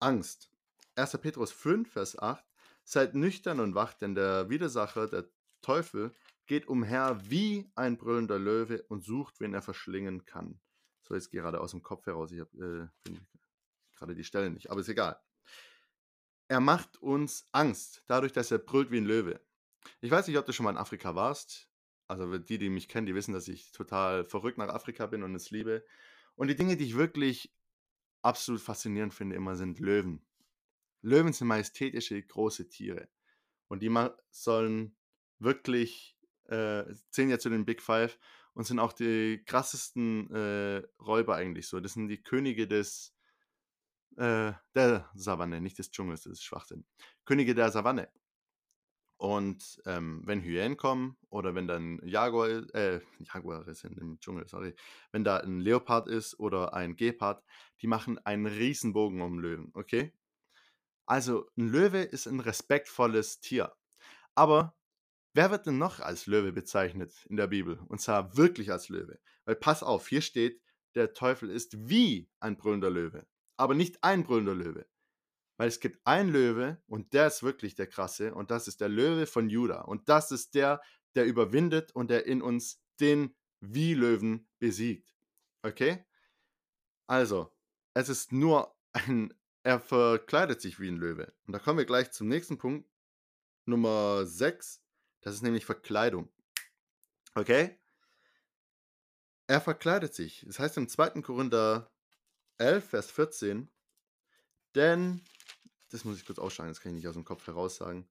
[0.00, 0.50] Angst.
[0.96, 1.18] 1.
[1.18, 2.44] Petrus 5, Vers 8.
[2.84, 5.28] Seid nüchtern und wacht, denn der Widersacher, der
[5.62, 6.14] Teufel,
[6.46, 10.60] geht umher wie ein brüllender Löwe und sucht, wen er verschlingen kann.
[11.02, 12.32] So jetzt gerade aus dem Kopf heraus.
[12.32, 13.14] Ich habe äh,
[13.96, 15.20] gerade die Stelle nicht, aber ist egal.
[16.48, 19.40] Er macht uns Angst, dadurch, dass er brüllt wie ein Löwe.
[20.00, 21.68] Ich weiß nicht, ob du schon mal in Afrika warst.
[22.08, 25.34] Also die, die mich kennen, die wissen, dass ich total verrückt nach Afrika bin und
[25.34, 25.84] es liebe.
[26.36, 27.52] Und die Dinge, die ich wirklich
[28.22, 30.24] absolut faszinierend finde, immer sind Löwen.
[31.02, 33.08] Löwen sind majestätische, große Tiere.
[33.68, 33.92] Und die
[34.30, 34.96] sollen
[35.38, 36.15] wirklich,
[36.48, 38.18] äh, zählen ja zu den Big Five
[38.54, 41.80] und sind auch die krassesten äh, Räuber eigentlich so.
[41.80, 43.14] Das sind die Könige des,
[44.16, 46.86] äh, der Savanne, nicht des Dschungels, das ist Schwachsinn.
[47.24, 48.08] Könige der Savanne.
[49.18, 54.74] Und ähm, wenn Hyänen kommen oder wenn dann Jaguar, äh, Jaguare sind im Dschungel, sorry,
[55.10, 57.42] wenn da ein Leopard ist oder ein Gepard,
[57.80, 60.12] die machen einen Riesenbogen um Löwen, okay?
[61.06, 63.74] Also ein Löwe ist ein respektvolles Tier.
[64.34, 64.76] Aber
[65.36, 67.78] wer wird denn noch als Löwe bezeichnet in der Bibel?
[67.88, 69.20] Und zwar wirklich als Löwe.
[69.44, 70.62] Weil pass auf, hier steht,
[70.94, 73.26] der Teufel ist wie ein brüllender Löwe,
[73.58, 74.86] aber nicht ein brüllender Löwe.
[75.58, 78.88] Weil es gibt einen Löwe und der ist wirklich der krasse und das ist der
[78.88, 79.82] Löwe von Juda.
[79.82, 80.82] Und das ist der,
[81.14, 85.14] der überwindet und der in uns den Wie-Löwen besiegt.
[85.62, 86.04] Okay?
[87.06, 87.54] Also,
[87.94, 91.34] es ist nur ein, er verkleidet sich wie ein Löwe.
[91.46, 92.88] Und da kommen wir gleich zum nächsten Punkt.
[93.66, 94.85] Nummer 6.
[95.26, 96.28] Das ist nämlich Verkleidung.
[97.34, 97.76] Okay?
[99.48, 100.44] Er verkleidet sich.
[100.46, 101.20] Das heißt im 2.
[101.22, 101.90] Korinther
[102.58, 103.68] 11, Vers 14.
[104.76, 105.20] Denn
[105.90, 108.08] das muss ich kurz ausschlagen, das kann ich nicht aus dem Kopf heraus sagen.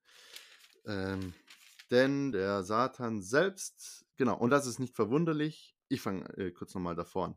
[0.85, 1.33] Ähm,
[1.89, 5.73] denn der Satan selbst, genau, und das ist nicht verwunderlich.
[5.87, 7.35] Ich fange äh, kurz nochmal davor an.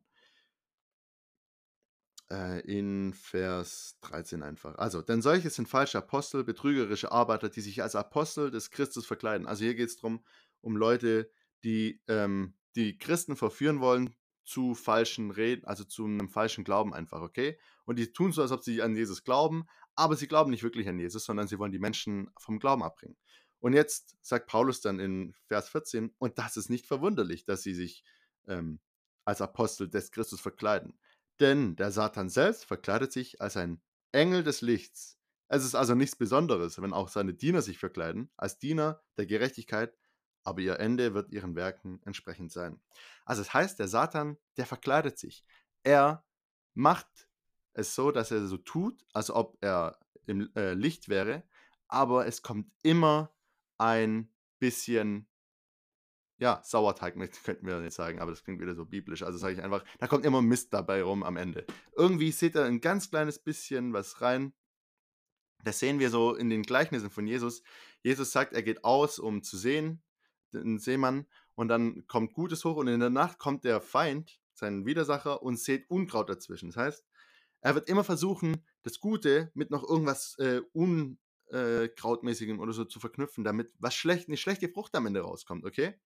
[2.30, 4.76] Äh, in Vers 13 einfach.
[4.76, 9.46] Also, denn solche sind falsche Apostel, betrügerische Arbeiter, die sich als Apostel des Christus verkleiden.
[9.46, 10.22] Also hier geht es darum,
[10.60, 11.30] um Leute,
[11.64, 14.14] die ähm, die Christen verführen wollen
[14.44, 17.58] zu falschen Reden, also zu einem falschen Glauben einfach, okay?
[17.86, 19.64] Und die tun so, als ob sie an Jesus glauben,
[19.94, 23.16] aber sie glauben nicht wirklich an Jesus, sondern sie wollen die Menschen vom Glauben abbringen.
[23.58, 27.74] Und jetzt sagt Paulus dann in Vers 14, und das ist nicht verwunderlich, dass sie
[27.74, 28.04] sich
[28.46, 28.80] ähm,
[29.24, 30.98] als Apostel des Christus verkleiden.
[31.40, 33.80] Denn der Satan selbst verkleidet sich als ein
[34.12, 35.18] Engel des Lichts.
[35.48, 39.96] Es ist also nichts Besonderes, wenn auch seine Diener sich verkleiden, als Diener der Gerechtigkeit,
[40.44, 42.80] aber ihr Ende wird ihren Werken entsprechend sein.
[43.24, 45.44] Also das heißt, der Satan, der verkleidet sich.
[45.82, 46.24] Er
[46.74, 47.28] macht
[47.72, 51.44] es so, dass er so tut, als ob er im äh, Licht wäre,
[51.86, 53.34] aber es kommt immer
[53.78, 55.28] ein bisschen
[56.38, 59.22] ja, Sauerteig könnten wir jetzt sagen, aber das klingt wieder so biblisch.
[59.22, 61.66] Also sage ich einfach, da kommt immer Mist dabei rum am Ende.
[61.96, 64.52] Irgendwie seht ihr ein ganz kleines bisschen was rein.
[65.64, 67.62] Das sehen wir so in den Gleichnissen von Jesus.
[68.02, 70.02] Jesus sagt, er geht aus, um zu sehen,
[70.52, 71.26] den Seemann,
[71.58, 75.58] und dann kommt Gutes hoch und in der Nacht kommt der Feind, sein Widersacher, und
[75.58, 76.68] sät Unkraut dazwischen.
[76.68, 77.04] Das heißt,
[77.60, 83.42] er wird immer versuchen, das Gute mit noch irgendwas äh, Unkrautmäßigem oder so zu verknüpfen,
[83.42, 85.98] damit was schlecht, eine schlechte Frucht am Ende rauskommt, okay?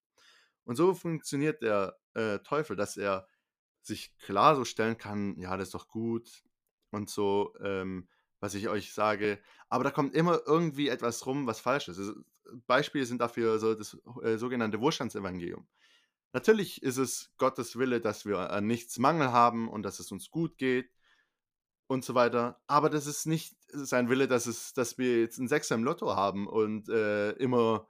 [0.64, 3.26] Und so funktioniert der äh, Teufel, dass er
[3.82, 6.44] sich klar so stellen kann, ja, das ist doch gut
[6.90, 8.08] und so, ähm,
[8.40, 9.40] was ich euch sage.
[9.68, 11.98] Aber da kommt immer irgendwie etwas rum, was falsch ist.
[11.98, 12.14] Also,
[12.66, 15.66] Beispiele sind dafür so das äh, sogenannte Wohlstandsevangelium.
[16.32, 20.30] Natürlich ist es Gottes Wille, dass wir an nichts Mangel haben und dass es uns
[20.30, 20.90] gut geht
[21.86, 22.60] und so weiter.
[22.66, 26.16] Aber das ist nicht sein Wille, dass, es, dass wir jetzt einen Sechser im Lotto
[26.16, 27.86] haben und äh, immer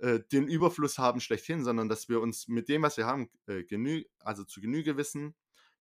[0.00, 3.64] äh, den Überfluss haben schlechthin, sondern dass wir uns mit dem, was wir haben, äh,
[3.64, 5.34] genü also zu Genüge wissen,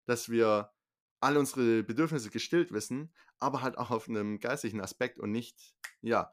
[0.06, 0.71] dass wir
[1.19, 6.32] alle unsere Bedürfnisse gestillt wissen, aber halt auch auf einem geistigen Aspekt und nicht, ja,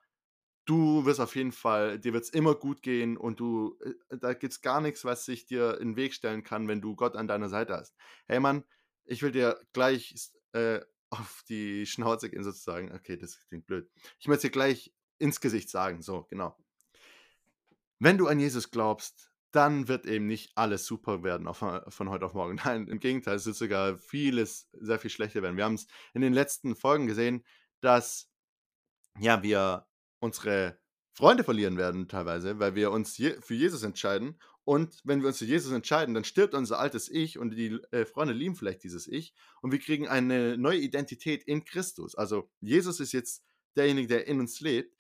[0.67, 3.79] du wirst auf jeden Fall, dir wird es immer gut gehen und du,
[4.11, 6.81] äh, da gibt es gar nichts, was sich dir in den Weg stellen kann, wenn
[6.81, 7.95] du Gott an deiner Seite hast.
[8.27, 8.65] Hey Mann,
[9.05, 10.15] ich will dir gleich
[10.53, 12.93] äh, auf die Schnauze gehen sozusagen.
[12.93, 13.91] Okay, das klingt blöd.
[14.19, 16.57] Ich möchte dir gleich ins Gesicht sagen, so, genau.
[17.99, 22.27] Wenn du an Jesus glaubst, dann wird eben nicht alles super werden auf, von heute
[22.27, 22.57] auf morgen.
[22.65, 25.57] Nein, im Gegenteil, es wird sogar vieles sehr viel schlechter werden.
[25.57, 27.45] Wir haben es in den letzten Folgen gesehen,
[27.81, 28.31] dass
[29.21, 29.87] ja, wir
[30.19, 30.79] unsere
[31.13, 34.41] Freunde verlieren werden teilweise, weil wir uns je für Jesus entscheiden.
[34.65, 38.07] Und wenn wir uns für Jesus entscheiden, dann stirbt unser altes Ich und die äh,
[38.07, 39.35] Freunde lieben vielleicht dieses Ich.
[39.61, 42.17] Und wir kriegen eine neue Identität in Christus.
[42.17, 43.45] Also Jesus ist jetzt
[43.77, 44.97] derjenige, der in uns lebt.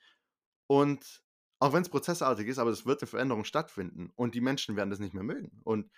[0.66, 1.23] Und
[1.60, 4.90] auch wenn es prozessartig ist, aber es wird eine Veränderung stattfinden und die Menschen werden
[4.90, 5.60] das nicht mehr mögen.
[5.64, 5.90] Und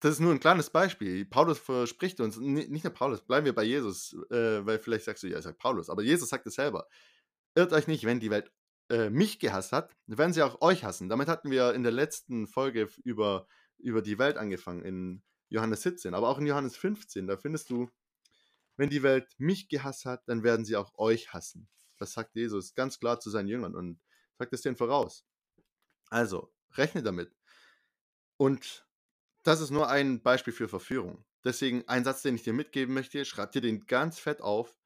[0.00, 1.26] das ist nur ein kleines Beispiel.
[1.26, 5.28] Paulus verspricht uns, nicht nur Paulus, bleiben wir bei Jesus, äh, weil vielleicht sagst du,
[5.28, 6.88] ja, ich sag Paulus, aber Jesus sagt es selber.
[7.54, 8.50] Irrt euch nicht, wenn die Welt
[8.88, 11.08] äh, mich gehasst hat, werden sie auch euch hassen.
[11.08, 13.46] Damit hatten wir in der letzten Folge über,
[13.78, 17.26] über die Welt angefangen, in Johannes 17, aber auch in Johannes 15.
[17.26, 17.90] Da findest du,
[18.76, 21.68] wenn die Welt mich gehasst hat, dann werden sie auch euch hassen.
[21.98, 23.74] Das sagt Jesus ganz klar zu seinen Jüngern.
[23.74, 24.00] Und
[24.40, 25.26] Sagt es denen voraus.
[26.06, 27.36] Also, rechne damit.
[28.38, 28.86] Und
[29.42, 31.26] das ist nur ein Beispiel für Verführung.
[31.44, 34.78] Deswegen ein Satz, den ich dir mitgeben möchte, schreib dir den ganz fett auf.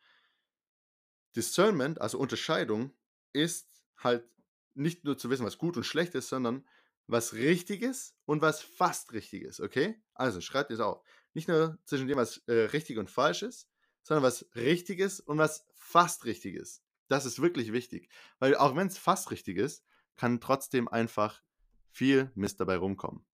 [1.36, 2.96] Discernment, also Unterscheidung,
[3.32, 4.28] ist halt
[4.74, 6.66] nicht nur zu wissen, was gut und schlecht ist, sondern
[7.06, 10.02] was richtig ist und was fast richtig ist, okay?
[10.14, 11.00] Also schreib dir das auf.
[11.32, 13.68] Nicht nur zwischen dem, was äh, richtig und falsch ist,
[14.02, 16.84] sondern was richtig ist und was fast richtig ist.
[17.08, 19.84] Das ist wirklich wichtig, weil auch wenn es fast richtig ist,
[20.16, 21.42] kann trotzdem einfach
[21.90, 23.24] viel Mist dabei rumkommen.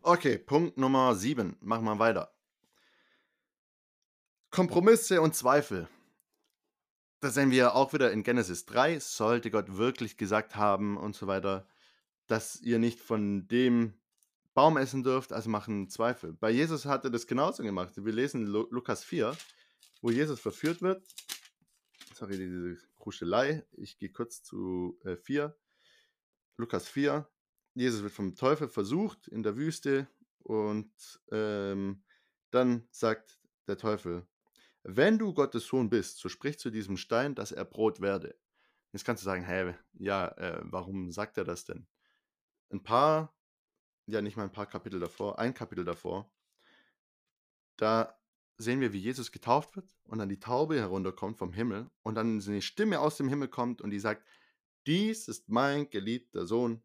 [0.00, 1.56] Okay, Punkt Nummer 7.
[1.60, 2.32] Machen wir weiter.
[4.50, 5.88] Kompromisse und Zweifel.
[7.20, 9.00] Das sehen wir auch wieder in Genesis 3.
[9.00, 11.66] Sollte Gott wirklich gesagt haben und so weiter,
[12.26, 13.94] dass ihr nicht von dem
[14.54, 16.32] Baum essen dürft, also machen Zweifel.
[16.32, 17.92] Bei Jesus hat er das genauso gemacht.
[17.96, 19.36] Wir lesen Lukas 4,
[20.00, 21.02] wo Jesus verführt wird
[22.16, 23.66] sorry, diese Kruschelei.
[23.72, 25.54] Ich gehe kurz zu äh, 4.
[26.56, 27.28] Lukas 4.
[27.74, 30.90] Jesus wird vom Teufel versucht in der Wüste und
[31.30, 32.02] ähm,
[32.50, 34.26] dann sagt der Teufel,
[34.82, 38.38] wenn du Gottes Sohn bist, so sprich zu diesem Stein, dass er Brot werde.
[38.92, 41.86] Jetzt kannst du sagen, hä, ja, äh, warum sagt er das denn?
[42.70, 43.36] Ein paar,
[44.06, 46.32] ja nicht mal ein paar Kapitel davor, ein Kapitel davor,
[47.76, 48.18] da
[48.58, 52.40] sehen wir, wie Jesus getauft wird und dann die Taube herunterkommt vom Himmel und dann
[52.40, 54.26] eine Stimme aus dem Himmel kommt und die sagt,
[54.86, 56.82] dies ist mein geliebter Sohn,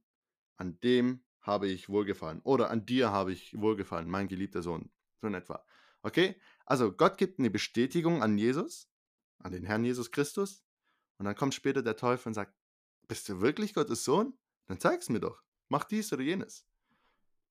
[0.58, 4.92] an dem habe ich wohlgefallen oder an dir habe ich wohlgefallen, mein geliebter Sohn,
[5.22, 5.64] so in etwa.
[6.02, 8.90] Okay, also Gott gibt eine Bestätigung an Jesus,
[9.40, 10.64] an den Herrn Jesus Christus
[11.18, 12.54] und dann kommt später der Teufel und sagt,
[13.08, 14.38] bist du wirklich Gottes Sohn?
[14.68, 16.66] Dann zeig es mir doch, mach dies oder jenes.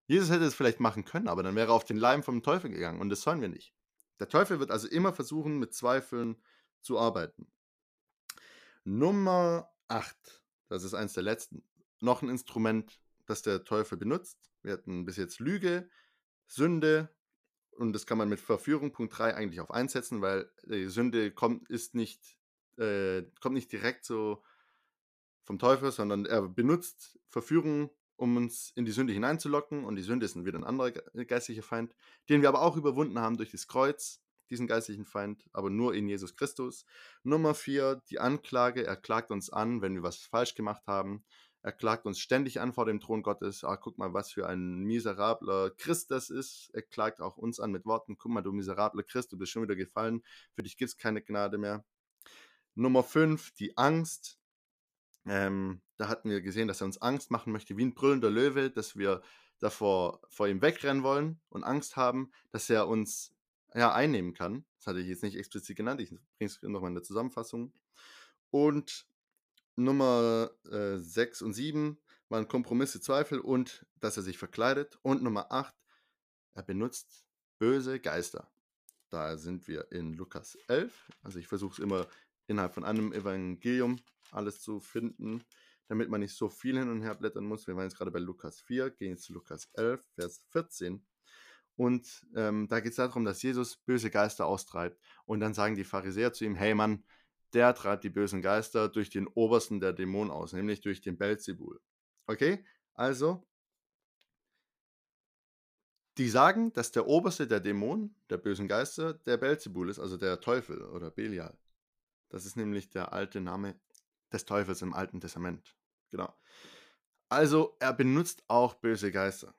[0.06, 2.70] Jesus hätte es vielleicht machen können, aber dann wäre er auf den Leim vom Teufel
[2.70, 3.72] gegangen und das sollen wir nicht.
[4.20, 6.36] Der Teufel wird also immer versuchen, mit Zweifeln
[6.82, 7.50] zu arbeiten.
[8.84, 11.64] Nummer 8, das ist eins der letzten,
[12.00, 14.38] noch ein Instrument, das der Teufel benutzt.
[14.62, 15.88] Wir hatten bis jetzt Lüge,
[16.46, 17.08] Sünde
[17.72, 21.68] und das kann man mit Verführung Punkt 3 eigentlich auf einsetzen, weil die Sünde kommt,
[21.70, 22.36] ist nicht,
[22.76, 24.42] äh, kommt nicht direkt so
[25.44, 27.90] vom Teufel, sondern er benutzt Verführung
[28.20, 29.84] um uns in die Sünde hineinzulocken.
[29.84, 31.94] Und die Sünde ist wieder ein anderer geistlicher Feind,
[32.28, 36.08] den wir aber auch überwunden haben durch das Kreuz, diesen geistlichen Feind, aber nur in
[36.08, 36.84] Jesus Christus.
[37.22, 38.86] Nummer vier, die Anklage.
[38.86, 41.24] Er klagt uns an, wenn wir was falsch gemacht haben.
[41.62, 43.64] Er klagt uns ständig an vor dem Thron Gottes.
[43.64, 46.70] Ah, guck mal, was für ein miserabler Christ das ist.
[46.72, 48.16] Er klagt auch uns an mit Worten.
[48.18, 50.22] Guck mal, du miserabler Christ, du bist schon wieder gefallen.
[50.54, 51.84] Für dich gibt es keine Gnade mehr.
[52.74, 54.39] Nummer 5, die Angst.
[55.30, 58.68] Ähm, da hatten wir gesehen, dass er uns Angst machen möchte, wie ein brüllender Löwe,
[58.68, 59.22] dass wir
[59.60, 63.32] davor vor ihm wegrennen wollen und Angst haben, dass er uns
[63.72, 64.64] ja, einnehmen kann.
[64.78, 67.72] Das hatte ich jetzt nicht explizit genannt, ich bringe es nochmal in der Zusammenfassung.
[68.50, 69.06] Und
[69.76, 71.96] Nummer 6 äh, und 7
[72.28, 74.98] waren Kompromisse, Zweifel und dass er sich verkleidet.
[75.02, 75.72] Und Nummer 8,
[76.54, 77.24] er benutzt
[77.60, 78.50] böse Geister.
[79.10, 81.08] Da sind wir in Lukas 11.
[81.22, 82.08] Also ich versuche es immer
[82.50, 83.96] innerhalb von einem Evangelium
[84.32, 85.42] alles zu finden,
[85.88, 87.66] damit man nicht so viel hin und her blättern muss.
[87.66, 91.04] Wir waren jetzt gerade bei Lukas 4, gehen jetzt zu Lukas 11, Vers 14.
[91.76, 95.00] Und ähm, da geht es darum, dass Jesus böse Geister austreibt.
[95.24, 97.04] Und dann sagen die Pharisäer zu ihm, hey Mann,
[97.54, 101.80] der treibt die bösen Geister durch den obersten der Dämonen aus, nämlich durch den Belzebul.
[102.26, 102.64] Okay?
[102.94, 103.46] Also,
[106.18, 110.40] die sagen, dass der oberste der Dämonen, der bösen Geister, der Belzebul ist, also der
[110.40, 111.56] Teufel oder Belial.
[112.30, 113.78] Das ist nämlich der alte Name
[114.32, 115.76] des Teufels im Alten Testament.
[116.10, 116.32] Genau.
[117.28, 119.54] Also, er benutzt auch böse Geister.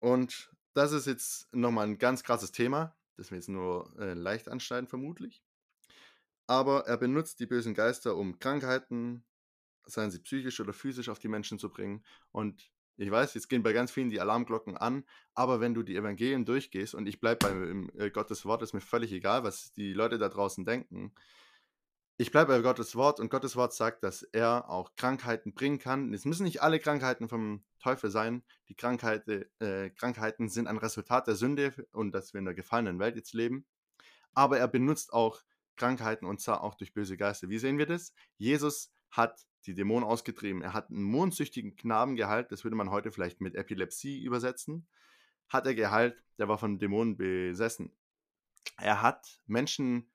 [0.00, 4.48] Und das ist jetzt nochmal ein ganz krasses Thema, das wir jetzt nur äh, leicht
[4.48, 5.44] anschneiden, vermutlich.
[6.46, 9.24] Aber er benutzt die bösen Geister, um Krankheiten,
[9.86, 12.04] seien sie psychisch oder physisch, auf die Menschen zu bringen.
[12.30, 15.04] Und ich weiß, jetzt gehen bei ganz vielen die Alarmglocken an,
[15.34, 18.80] aber wenn du die Evangelien durchgehst, und ich bleibe bei äh, Gottes Wort, ist mir
[18.80, 21.12] völlig egal, was die Leute da draußen denken,
[22.22, 26.14] ich bleibe bei Gottes Wort und Gottes Wort sagt, dass er auch Krankheiten bringen kann.
[26.14, 28.44] Es müssen nicht alle Krankheiten vom Teufel sein.
[28.68, 33.00] Die Krankheiten, äh, Krankheiten sind ein Resultat der Sünde und dass wir in der gefallenen
[33.00, 33.66] Welt jetzt leben.
[34.34, 35.42] Aber er benutzt auch
[35.74, 37.48] Krankheiten und zwar auch durch böse Geister.
[37.48, 38.14] Wie sehen wir das?
[38.38, 40.62] Jesus hat die Dämonen ausgetrieben.
[40.62, 42.52] Er hat einen mondsüchtigen Knaben geheilt.
[42.52, 44.86] Das würde man heute vielleicht mit Epilepsie übersetzen.
[45.48, 47.92] Hat er geheilt, der war von Dämonen besessen.
[48.76, 50.08] Er hat Menschen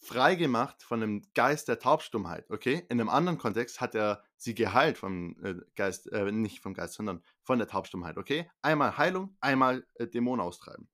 [0.00, 2.86] freigemacht von dem Geist der Taubstummheit, okay?
[2.88, 6.94] In einem anderen Kontext hat er sie geheilt vom äh, Geist, äh, nicht vom Geist,
[6.94, 8.50] sondern von der Taubstummheit, okay?
[8.62, 10.88] Einmal Heilung, einmal äh, Dämonen austreiben.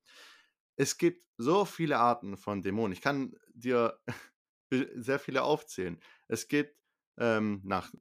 [0.77, 2.93] Es gibt so viele Arten von Dämonen.
[2.93, 3.99] Ich kann dir
[4.95, 6.01] sehr viele aufzählen.
[6.27, 6.75] Es geht
[7.19, 7.93] ähm, nach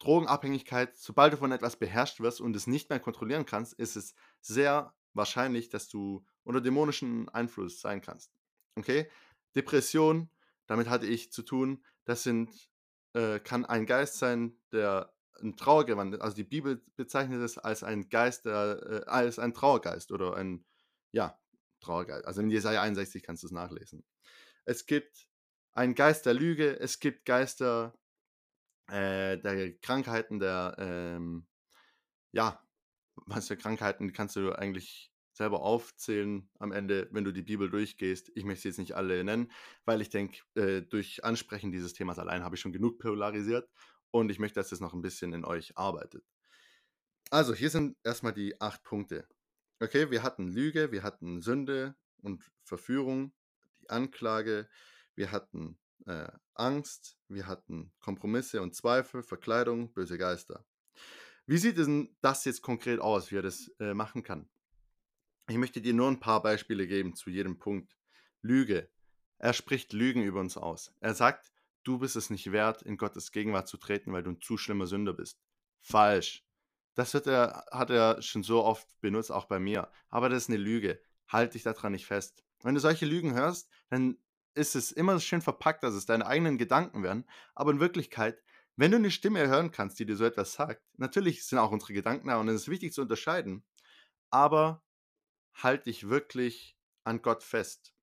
[0.00, 0.96] Drogenabhängigkeit.
[0.96, 4.94] Sobald du von etwas beherrscht wirst und es nicht mehr kontrollieren kannst, ist es sehr
[5.14, 8.32] wahrscheinlich, dass du unter dämonischen Einfluss sein kannst.
[8.76, 9.08] Okay?
[9.54, 10.30] Depression,
[10.66, 12.70] damit hatte ich zu tun, das sind,
[13.14, 18.08] äh, kann ein Geist sein, der ein Trauergewand, also die Bibel bezeichnet es als ein
[18.08, 20.64] Geist, der, äh, als ein Trauergeist oder ein,
[21.12, 21.38] ja,
[21.80, 22.26] Trauergeist.
[22.26, 24.04] Also in Jesaja 61 kannst du es nachlesen.
[24.64, 25.28] Es gibt
[25.72, 27.94] einen Geist der Lüge, es gibt Geister
[28.88, 31.46] äh, der Krankheiten, der, ähm,
[32.32, 32.60] ja,
[33.26, 38.30] was für Krankheiten kannst du eigentlich selber aufzählen am Ende, wenn du die Bibel durchgehst.
[38.34, 39.50] Ich möchte sie jetzt nicht alle nennen,
[39.84, 43.68] weil ich denke, äh, durch Ansprechen dieses Themas allein habe ich schon genug polarisiert
[44.10, 46.24] und ich möchte, dass es noch ein bisschen in euch arbeitet.
[47.30, 49.26] Also, hier sind erstmal die acht Punkte.
[49.80, 53.32] Okay, wir hatten Lüge, wir hatten Sünde und Verführung,
[53.80, 54.68] die Anklage,
[55.16, 60.64] wir hatten äh, Angst, wir hatten Kompromisse und Zweifel, Verkleidung, böse Geister.
[61.46, 64.48] Wie sieht denn das jetzt konkret aus, wie er das äh, machen kann?
[65.46, 67.96] Ich möchte dir nur ein paar Beispiele geben zu jedem Punkt.
[68.40, 68.88] Lüge.
[69.38, 70.94] Er spricht Lügen über uns aus.
[71.00, 74.40] Er sagt, du bist es nicht wert, in Gottes Gegenwart zu treten, weil du ein
[74.40, 75.38] zu schlimmer Sünder bist.
[75.82, 76.46] Falsch.
[76.94, 79.90] Das er, hat er schon so oft benutzt, auch bei mir.
[80.08, 81.00] Aber das ist eine Lüge.
[81.28, 82.42] Halt dich daran nicht fest.
[82.62, 84.16] Wenn du solche Lügen hörst, dann
[84.54, 87.28] ist es immer schön verpackt, dass es deine eigenen Gedanken werden.
[87.54, 88.42] Aber in Wirklichkeit,
[88.76, 91.92] wenn du eine Stimme hören kannst, die dir so etwas sagt, natürlich sind auch unsere
[91.92, 93.64] Gedanken da und es ist wichtig zu unterscheiden.
[94.30, 94.82] Aber
[95.54, 97.94] halt dich wirklich an Gott fest.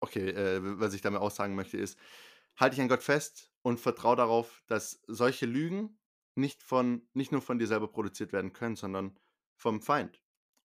[0.00, 1.98] Okay, äh, was ich damit aussagen möchte, ist,
[2.56, 5.98] halt dich an Gott fest und vertraue darauf, dass solche Lügen
[6.34, 9.18] nicht, von, nicht nur von dir selber produziert werden können, sondern
[9.56, 10.22] vom Feind.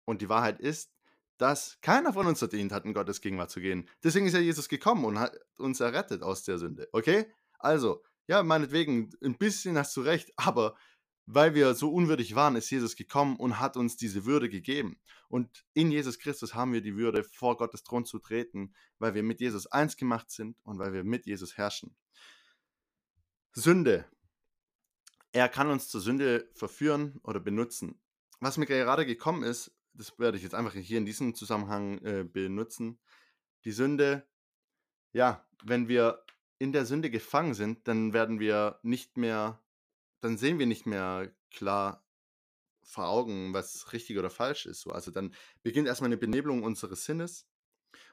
[0.04, 0.92] Und die Wahrheit ist,
[1.36, 3.88] dass keiner von uns verdient hat, in Gottes Gegenwart zu gehen.
[4.02, 6.88] Deswegen ist ja Jesus gekommen und hat uns errettet aus der Sünde.
[6.92, 7.32] Okay?
[7.58, 10.76] Also, ja, meinetwegen, ein bisschen hast du recht, aber
[11.30, 14.98] weil wir so unwürdig waren, ist Jesus gekommen und hat uns diese Würde gegeben.
[15.28, 19.22] Und in Jesus Christus haben wir die Würde, vor Gottes Thron zu treten, weil wir
[19.22, 21.94] mit Jesus eins gemacht sind und weil wir mit Jesus herrschen.
[23.52, 24.06] Sünde.
[25.32, 28.00] er kann uns zur Sünde verführen oder benutzen.
[28.40, 32.24] Was mir gerade gekommen ist, das werde ich jetzt einfach hier in diesem Zusammenhang äh,
[32.24, 32.98] benutzen.
[33.64, 34.26] Die Sünde,
[35.12, 36.24] ja, wenn wir
[36.58, 39.60] in der Sünde gefangen sind, dann werden wir nicht mehr,
[40.20, 42.04] dann sehen wir nicht mehr klar
[42.82, 44.80] vor Augen, was richtig oder falsch ist.
[44.80, 44.90] So.
[44.90, 47.46] Also dann beginnt erstmal eine Benebelung unseres Sinnes.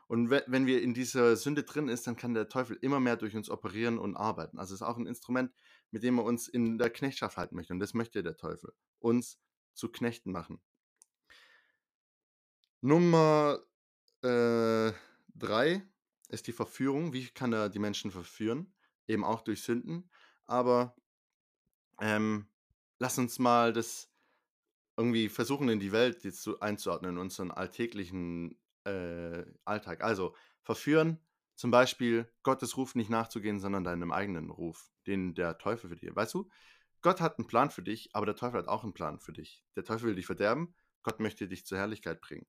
[0.07, 3.15] Und we wenn wir in dieser Sünde drin ist, dann kann der Teufel immer mehr
[3.15, 4.59] durch uns operieren und arbeiten.
[4.59, 5.51] Also es ist auch ein Instrument,
[5.91, 7.73] mit dem er uns in der Knechtschaft halten möchte.
[7.73, 8.73] Und das möchte der Teufel.
[8.99, 9.39] Uns
[9.73, 10.61] zu Knechten machen.
[12.81, 13.63] Nummer
[14.21, 14.91] äh,
[15.33, 15.87] drei
[16.29, 17.13] ist die Verführung.
[17.13, 18.73] Wie kann er die Menschen verführen?
[19.07, 20.09] Eben auch durch Sünden.
[20.45, 20.95] Aber
[21.99, 22.47] ähm,
[22.99, 24.11] lass uns mal das
[24.97, 30.03] irgendwie versuchen, in die Welt jetzt so einzuordnen, in unseren alltäglichen äh, Alltag.
[30.03, 31.19] Also verführen,
[31.55, 36.15] zum Beispiel Gottes Ruf nicht nachzugehen, sondern deinem eigenen Ruf, den der Teufel für dich.
[36.15, 36.49] Weißt du,
[37.01, 39.63] Gott hat einen Plan für dich, aber der Teufel hat auch einen Plan für dich.
[39.75, 40.73] Der Teufel will dich verderben,
[41.03, 42.47] Gott möchte dich zur Herrlichkeit bringen.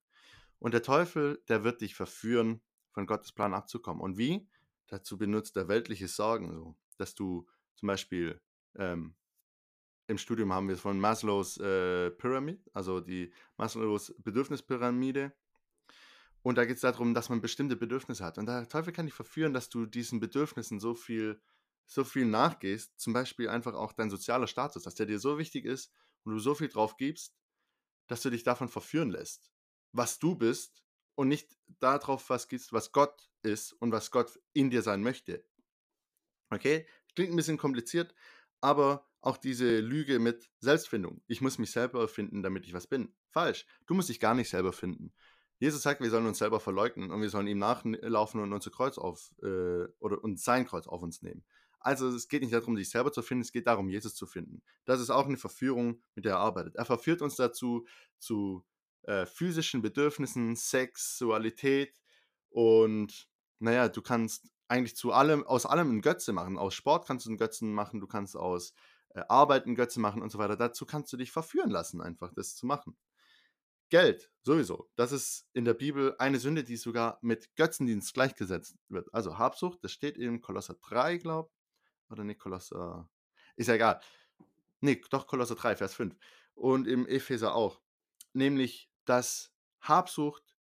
[0.58, 4.02] Und der Teufel, der wird dich verführen, von Gottes Plan abzukommen.
[4.02, 4.48] Und wie?
[4.86, 8.40] Dazu benutzt er weltliche Sorgen, so, dass du zum Beispiel
[8.76, 9.14] ähm,
[10.06, 15.32] im Studium haben wir es von Maslows äh, Pyramid, also die Maslows Bedürfnispyramide.
[16.42, 18.38] Und da geht es darum, dass man bestimmte Bedürfnisse hat.
[18.38, 21.40] Und der Teufel kann dich verführen, dass du diesen Bedürfnissen so viel,
[21.86, 22.98] so viel nachgehst.
[23.00, 25.92] Zum Beispiel einfach auch dein sozialer Status, dass der dir so wichtig ist
[26.22, 27.36] und du so viel drauf gibst,
[28.06, 29.50] dass du dich davon verführen lässt,
[29.90, 30.84] was du bist
[31.16, 35.44] und nicht darauf was gibst, was Gott ist und was Gott in dir sein möchte.
[36.50, 36.86] Okay?
[37.16, 38.14] Klingt ein bisschen kompliziert,
[38.60, 41.20] aber auch diese Lüge mit Selbstfindung.
[41.26, 43.12] Ich muss mich selber finden, damit ich was bin.
[43.30, 43.66] Falsch.
[43.86, 45.12] Du musst dich gar nicht selber finden.
[45.58, 48.98] Jesus sagt, wir sollen uns selber verleugnen und wir sollen ihm nachlaufen und unser Kreuz
[48.98, 51.44] auf äh, oder und sein Kreuz auf uns nehmen.
[51.80, 54.62] Also es geht nicht darum, dich selber zu finden, es geht darum, Jesus zu finden.
[54.84, 56.76] Das ist auch eine Verführung, mit der er arbeitet.
[56.76, 57.84] Er verführt uns dazu
[58.18, 58.64] zu
[59.02, 62.00] äh, physischen Bedürfnissen, Sexualität
[62.50, 66.58] und naja, du kannst eigentlich zu allem, aus allem einen Götze machen.
[66.58, 68.72] Aus Sport kannst du einen Götzen machen, du kannst aus
[69.16, 70.56] äh, Arbeit einen Götze machen und so weiter.
[70.56, 72.96] Dazu kannst du dich verführen lassen, einfach das zu machen.
[73.88, 74.90] Geld, sowieso.
[74.96, 79.12] Das ist in der Bibel eine Sünde, die sogar mit Götzendienst gleichgesetzt wird.
[79.14, 82.12] Also Habsucht, das steht in Kolosser 3, glaube ich.
[82.12, 83.08] Oder nicht Kolosser.
[83.56, 84.00] Ist ja egal.
[84.80, 86.14] Nee, doch Kolosser 3, Vers 5.
[86.54, 87.80] Und im Epheser auch.
[88.32, 90.56] Nämlich, dass Habsucht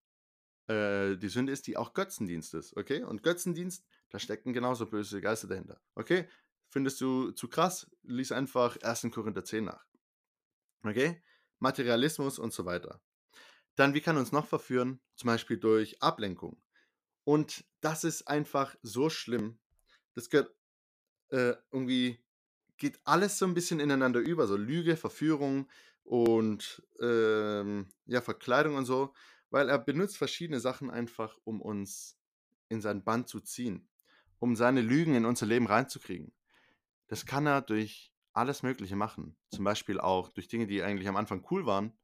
[0.68, 2.76] äh, die Sünde ist, die auch Götzendienst ist.
[2.76, 3.02] Okay?
[3.02, 5.80] Und Götzendienst, da stecken genauso böse Geister dahinter.
[5.94, 6.28] Okay?
[6.74, 7.88] Findest du zu krass?
[8.02, 9.06] Lies einfach 1.
[9.12, 9.86] Korinther 10 nach.
[10.82, 11.22] Okay?
[11.60, 13.00] Materialismus und so weiter.
[13.76, 15.00] Dann, wie kann uns noch verführen?
[15.14, 16.60] Zum Beispiel durch Ablenkung.
[17.22, 19.60] Und das ist einfach so schlimm.
[20.16, 20.52] Das gehört
[21.28, 22.18] äh, irgendwie,
[22.76, 24.48] geht alles so ein bisschen ineinander über.
[24.48, 25.70] So Lüge, Verführung
[26.02, 29.14] und ähm, ja, Verkleidung und so.
[29.48, 32.18] Weil er benutzt verschiedene Sachen einfach, um uns
[32.68, 33.88] in sein Band zu ziehen.
[34.40, 36.34] Um seine Lügen in unser Leben reinzukriegen.
[37.06, 39.36] Das kann er durch alles Mögliche machen.
[39.50, 41.96] Zum Beispiel auch durch Dinge, die eigentlich am Anfang cool waren,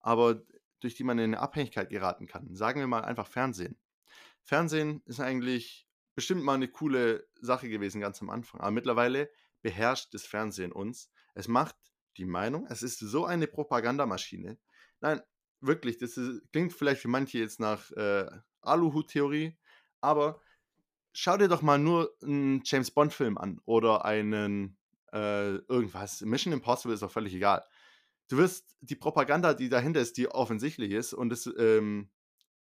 [0.00, 0.42] aber
[0.80, 2.54] durch die man in eine Abhängigkeit geraten kann.
[2.54, 3.78] Sagen wir mal einfach Fernsehen.
[4.42, 9.30] Fernsehen ist eigentlich bestimmt mal eine coole Sache gewesen ganz am Anfang, aber mittlerweile
[9.62, 11.10] beherrscht das Fernsehen uns.
[11.34, 11.76] Es macht
[12.16, 14.58] die Meinung, es ist so eine Propagandamaschine.
[15.00, 15.20] Nein,
[15.60, 18.26] wirklich, das ist, klingt vielleicht für manche jetzt nach äh,
[18.60, 19.58] Aluhut-Theorie,
[20.00, 20.40] aber
[21.14, 24.76] schau dir doch mal nur einen James Bond-Film an oder einen
[25.12, 26.20] äh, irgendwas.
[26.20, 27.64] Mission Impossible ist auch völlig egal
[28.28, 32.10] du wirst die Propaganda, die dahinter ist, die offensichtlich ist und es, ähm,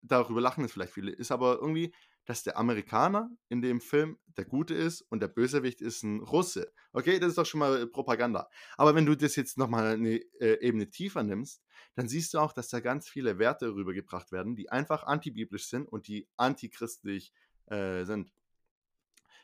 [0.02, 1.93] darüber lachen es vielleicht viele, ist aber irgendwie,
[2.26, 6.74] dass der Amerikaner in dem Film der Gute ist und der Bösewicht ist ein Russe.
[6.91, 8.50] Okay, das ist doch schon mal äh, Propaganda.
[8.78, 11.62] Aber wenn du das jetzt nochmal eine äh, Ebene tiefer nimmst,
[11.93, 15.88] dann siehst du auch, dass da ganz viele Werte rübergebracht werden, die einfach antibiblisch sind
[15.88, 17.32] und die antichristlich
[17.68, 18.32] äh, sind.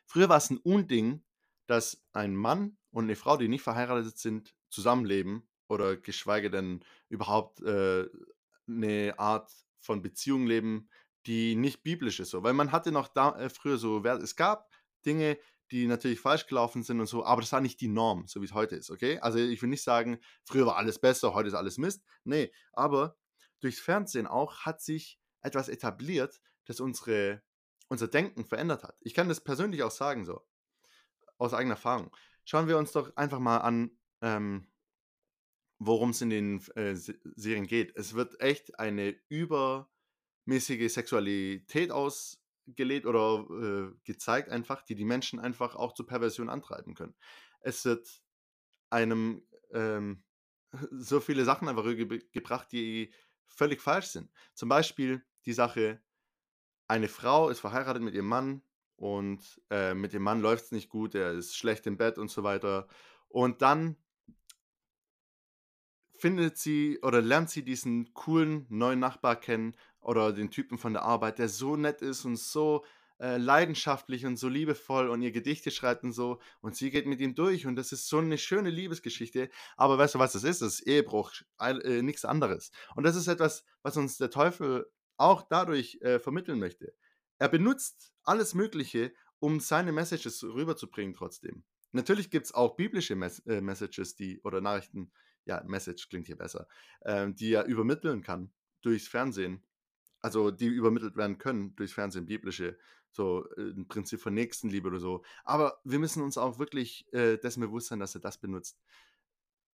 [0.06, 1.24] Früher war es ein Unding,
[1.68, 7.62] dass ein Mann und eine Frau, die nicht verheiratet sind, zusammenleben oder geschweige denn überhaupt
[7.62, 8.10] äh,
[8.68, 10.90] eine Art von Beziehung leben,
[11.26, 12.32] die nicht biblisch ist.
[12.32, 12.44] So.
[12.44, 14.70] Weil man hatte noch da, äh, früher so, es gab
[15.06, 15.38] Dinge,
[15.72, 18.46] die natürlich falsch gelaufen sind und so, aber das war nicht die Norm, so wie
[18.46, 19.20] es heute ist, okay?
[19.20, 22.04] Also ich will nicht sagen, früher war alles besser, heute ist alles Mist.
[22.26, 23.16] Nee, aber
[23.62, 27.42] durchs Fernsehen auch hat sich etwas etabliert, das unsere,
[27.92, 28.96] unser Denken verändert hat.
[29.02, 30.42] Ich kann das persönlich auch sagen, so,
[31.38, 32.16] aus eigener Erfahrung.
[32.46, 34.66] Schauen wir uns doch einfach mal an, ähm,
[35.78, 37.94] worum es in den äh, Serien geht.
[37.98, 45.76] Es wird echt eine übermäßige Sexualität ausgelegt oder äh, gezeigt einfach, die die Menschen einfach
[45.76, 47.16] auch zur Perversion antreiben können.
[47.60, 48.22] Es wird
[48.90, 50.24] einem, ähm,
[50.92, 53.14] so viele Sachen einfach rüber gebracht, die
[53.48, 54.32] völlig falsch sind.
[54.54, 56.02] Zum Beispiel die Sache,
[56.92, 58.62] eine Frau ist verheiratet mit ihrem Mann
[58.98, 62.44] und, äh, mit dem Mann läuft's nicht gut, er ist schlecht im Bett und so
[62.44, 62.88] weiter.
[63.30, 63.96] Und dann
[66.12, 71.04] findet sie oder lernt sie diesen coolen neuen Nachbar kennen oder den Typen von der
[71.04, 72.84] Arbeit, der so nett ist und so,
[73.20, 76.40] äh, leidenschaftlich und so liebevoll und ihr Gedichte schreibt und so.
[76.62, 79.50] Und sie geht mit ihm durch und das ist so 'ne schöne Liebesgeschichte.
[79.78, 80.62] Aber weißt du, was das ist?
[80.62, 82.72] Das ist Ehebruch, äh, nix anderes.
[82.96, 86.94] Und das ist etwas, was uns der Teufel auch dadurch, äh, vermitteln möchte.
[87.40, 91.64] Er benutzt alles Mögliche, um seine Messages rüberzubringen trotzdem.
[91.92, 95.12] Natürlich gibt's auch biblische Mes äh, Messages, die oder Nachrichten
[95.46, 96.68] ja, Message klingt hier besser,
[97.04, 99.66] ähm, die er übermitteln kann durchs Fernsehen.
[100.20, 102.78] Also, die übermittelt werden können durchs Fernsehen, biblische,
[103.12, 105.24] so, äh, 'n Prinzip von Nächstenliebe oder so.
[105.44, 108.80] Aber wir müssen uns auch wirklich, äh, dessen bewusst sein, dass er das benutzt.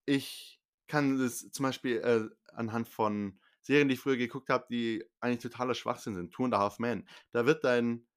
[0.06, 5.04] Ich kann das zum Beispiel, äh, anhand von Serien, die ich früher geguckt habe, die
[5.20, 6.32] eigentlich totaler Schwachsinn sind.
[6.34, 7.06] „Two and a Half Men“.
[7.34, 8.08] Da wird dein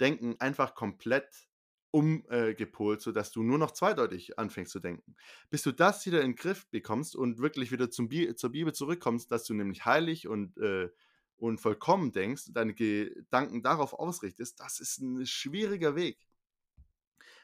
[0.00, 1.46] Denken einfach komplett
[1.92, 2.56] um äh,
[2.98, 5.14] sodass du nur noch zweideutig anfängst zu denken.
[5.50, 8.72] Bis du das wieder in 'n Griff bekommst und wirklich wieder zum Bi zur Bibel
[8.74, 10.88] zurückkommst, dass du nämlich heilig und, äh
[11.36, 16.16] und vollkommen denkst, deine Gedanken darauf ausrichtest, das ist 'n schwieriger Weg.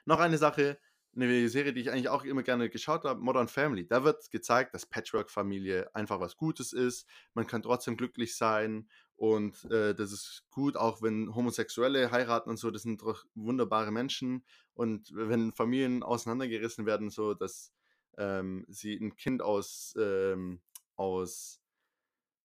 [0.06, 0.78] Noch eine Sache,
[1.14, 3.86] 'ne Serie, die ich eigentlich auch immer gerne geschaut habe, „Modern Family“.
[3.86, 7.06] Da wird gezeigt, dass Patchwork-Familie einfach was Gutes ist.
[7.34, 12.56] Man kann trotzdem glücklich sein und, äh, das ist gut, auch wenn Homosexuelle heiraten und
[12.58, 14.44] so, das sind doch wunderbare Menschen.
[14.74, 17.72] Und wenn Familien auseinandergerissen werden, so dass,
[18.18, 20.60] ähm, sie 'n Kind aus, ähm
[20.96, 21.62] aus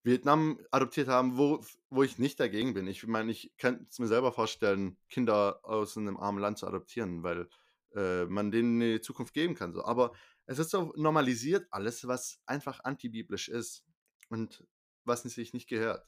[0.03, 2.87] Vietnam adoptiert haben, wo wo ich nicht dagegen bin.
[2.87, 7.23] Ich meine, ich könnte es mir selber vorstellen, Kinder aus 'nem armen Land zu adoptieren,
[7.23, 7.49] weil,
[7.95, 9.83] äh, man denen 'ne Zukunft geben kann so.
[9.85, 10.13] Aber
[10.45, 13.83] es ist so normalisiert alles, was einfach antibiblisch ist
[14.29, 14.65] und
[15.05, 16.07] was sich nicht gehört.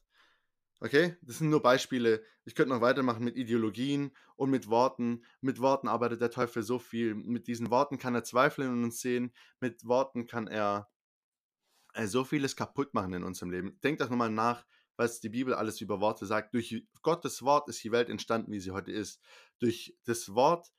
[0.79, 1.17] Okay?
[1.21, 2.23] Das sind nur Beispiele.
[2.45, 5.23] Ich könnte noch weitermachen mit Ideologien und mit Worten.
[5.41, 7.15] Mit Worten arbeitet der Teufel so viel.
[7.15, 9.33] Mit diesen Worten kann er Zweifel in uns sehen.
[9.59, 10.89] Mit Worten kann er
[11.93, 13.79] äh, so vieles kaputt machen in unserem Leben.
[13.81, 14.65] Denkt doch noch mal nach,
[14.97, 16.53] was die Bibel alles über Worte sagt.
[16.53, 19.21] Durch Gottes Wort ist die Welt entstanden, wie sie heute ist.
[19.59, 20.71] Durch das Wort,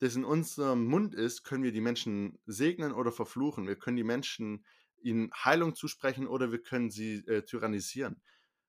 [0.00, 3.66] das in unserem Mund ist, können wir die Menschen segnen oder verfluchen.
[3.66, 4.64] Wir können die Menschen
[5.02, 8.20] ihnen Heilung zusprechen oder wir können sie, äh, tyrannisieren.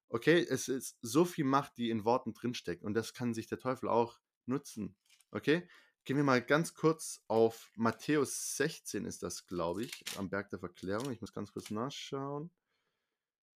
[0.10, 3.60] Okay, es ist so viel Macht, die in Worten drinsteckt und das kann sich der
[3.60, 4.96] Teufel auch nutzen.
[5.32, 5.68] Okay?
[6.04, 10.60] Gehen wir mal ganz kurz auf Matthäus 16 ist das, glaube ich, am Berg der
[10.60, 11.12] Verklärung.
[11.12, 12.52] Ich muss ganz kurz nachschauen.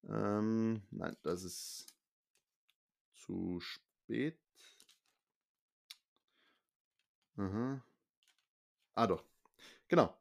[0.05, 1.87] Ähm, nein, das ist
[3.15, 4.39] zu spät.
[7.37, 7.85] Mhm.
[8.97, 9.25] Ah, doch.
[9.89, 10.17] Genau.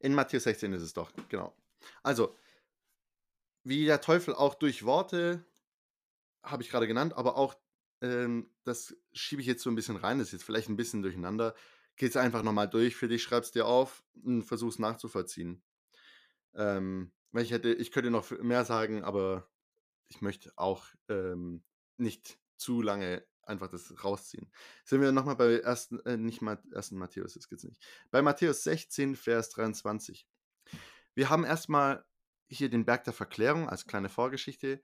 [0.00, 1.54] In Matthäus 16 ist es doch, genau.
[2.02, 2.34] Also
[3.66, 5.46] wie der Teufel auch durch Worte
[6.44, 7.54] habe ich grade genannt, aber auch,
[8.02, 11.02] ähm, das schiebe ich jetzt so 'n bisschen rein, das ist jetzt vielleicht 'n bisschen
[11.02, 11.54] durcheinander.
[11.96, 15.62] Gehe einfach noch mal durch für dich, schreib's dir auf und versuch's nachzuvollziehen.
[16.54, 19.50] Ähm, weil ich hätte ich könnte noch mehr sagen, aber
[20.08, 21.64] ich möchte auch, ähm,
[21.98, 24.50] nicht zu lange einfach das rausziehen.
[24.84, 27.82] Sind wir noch mal bei ersten äh, nicht mal ersten Matthäus, das geht's nicht.
[28.10, 30.26] Bei Matthäus 16, Vers 23.
[31.14, 32.04] Wir haben erst mal
[32.48, 34.82] hier den Berg der Verklärung als kleine Vorgeschichte.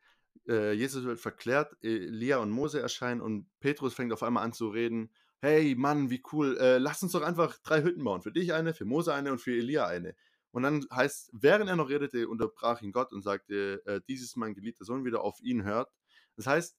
[0.48, 4.68] Äh, Jesus wird verklärt, Elia und Mose erscheinen und Petrus fängt auf einmal an zu
[4.68, 8.22] reden: „Hey Mann, wie cool, äh, lass uns doch einfach 3 Hütten bauen.
[8.22, 10.14] Für dich eine, für Mose eine und für Elia eine.“
[10.52, 14.36] Und dann heißt's: „Während er noch redete, unterbrach ihn Gott und sagte, äh, dies ist
[14.36, 15.92] mein geliebter Sohn, wieder auf ihn hört.“
[16.36, 16.76] Das heißt,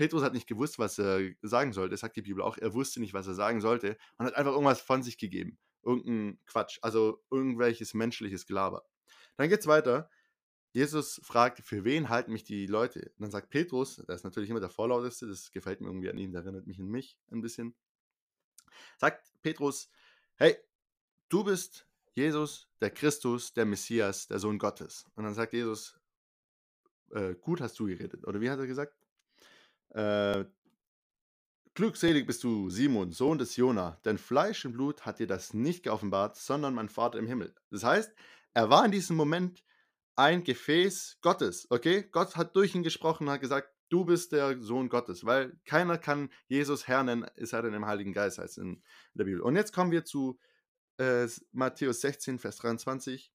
[0.00, 2.56] Petrus hat nicht gewusst, was er sagen sollte, sagt die Bibel auch.
[2.56, 5.58] Er wusste nicht, was er sagen sollte und hat einfach irgendwas von sich gegeben.
[5.84, 8.82] Irgend 'n Quatsch, also irgendwelches menschliches Gelaber.
[9.36, 10.08] Dann geht's weiter.
[10.72, 14.50] Jesus fragt: „Für wen halten mich die Leute?“ Und dann sagt Petrus, der ist natürlich
[14.50, 17.42] immer der Vorlauteste, das gefällt mir irgendwie an ihm, der erinnert mich an mich 'n
[17.42, 17.74] bisschen.
[19.00, 19.88] Sagt Petrus:
[20.36, 20.56] „Hey,
[21.30, 25.98] du bist Jesus, der Christus, der Messias, der Sohn Gottes.“ Und dann sagt Jesus:
[27.12, 28.99] „Äh, gut hast du geredet.“ Oder wie hat er gesagt?
[29.90, 30.44] Äh
[31.74, 35.82] „Glückselig bist du, Simon, Sohn des Jona, denn Fleisch und Blut hat dir das nicht
[35.84, 38.12] geoffenbart, sondern mein Vater im Himmel.“ Das heißt,
[38.54, 39.64] er war in diesem Moment
[40.16, 42.02] ein Gefäß Gottes, okay?
[42.10, 45.96] Gott hat durch ihn gesprochen und hat gesagt: „Du bist der Sohn Gottes“, weil keiner
[45.98, 48.82] kann Jesus Herr nennen, es sei denn im Heiligen Geist, heißt's in
[49.14, 49.40] der Bibel.
[49.40, 50.38] Und jetzt kommen wir zu,
[50.98, 53.32] äh, Matthäus 16, Vers 23.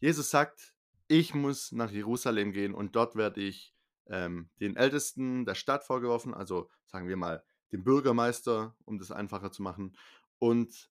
[0.00, 0.74] Jesus sagt:
[1.08, 3.75] „Ich muss nach Jerusalem gehen und dort werde ich,
[4.08, 9.50] ähm, den Ältesten der Stadt vorgeworfen“, also sagen wir mal, dem Bürgermeister, um das einfacher
[9.50, 9.96] zu machen.
[10.38, 10.90] Und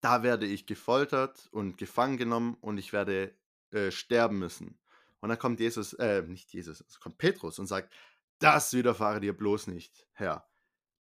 [0.00, 3.34] da werde ich gefoltert und gefangen genommen und ich werde
[3.70, 4.78] äh, sterben müssen.
[5.20, 7.92] Und dann kommt Jesus, äh, nicht Jesus, es kommt Petrus und sagt,
[8.38, 10.48] das widerfahre dir bloß nicht, Herr.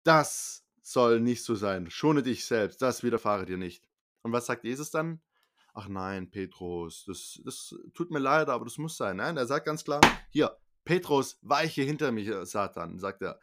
[0.04, 1.90] Das soll nicht so sein.
[1.90, 3.88] Schone dich selbst, das widerfahre dir nicht.
[4.22, 5.20] Und was sagt Jesus dann?
[5.75, 9.16] Ach nein, Petrus, das, das tut mir leid, aber das muss sein.
[9.16, 13.41] Nein, er sagt ganz klar, hier, Petrus, weiche hinter mich, äh, Satan, sagt er.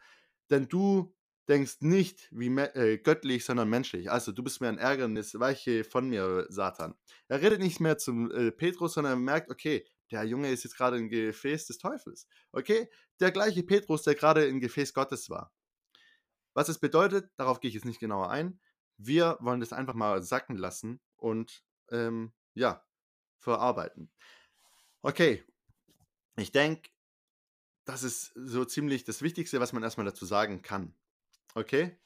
[0.50, 1.14] Denn du
[1.48, 4.10] denkst nicht wie äh, göttlich, sondern menschlich.
[4.10, 6.94] Also du bist mir ein Ärgernis, weiche von mir, Satan.
[7.26, 10.76] Er redet nicht mehr zum äh, Petrus, sondern er merkt, okay, der Junge ist jetzt
[10.76, 12.28] gerade im Gefäß des Teufels.
[12.52, 15.52] Okay, der gleiche Petrus, der gerade im Gefäß Gottes war.
[16.54, 18.60] Was es bedeutet, darauf gehe ich jetzt nicht genauer ein.
[18.96, 22.84] Wir wollen das einfach mal sacken lassen und ähm, ja,
[23.38, 24.10] verarbeiten.
[25.02, 25.44] Okay,
[26.36, 26.90] ich denke,
[27.84, 30.94] das ist so ziemlich das Wichtigste, was man erstmal dazu sagen kann.
[31.54, 31.98] Okay?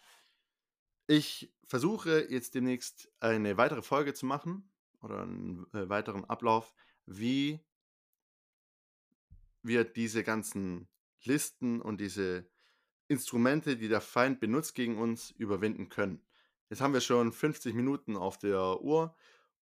[1.07, 4.71] Ich versuche jetzt demnächst eine weitere Folge zu machen
[5.03, 6.75] oder einen äh, weiteren Ablauf,
[7.07, 7.61] wie
[9.63, 10.89] wir diese ganzen
[11.23, 12.49] Listen und diese
[13.09, 16.25] Instrumente, die der Feind benutzt gegen uns, überwinden können.
[16.71, 19.15] Jetzt haben wir schon 50 Minuten auf der Uhr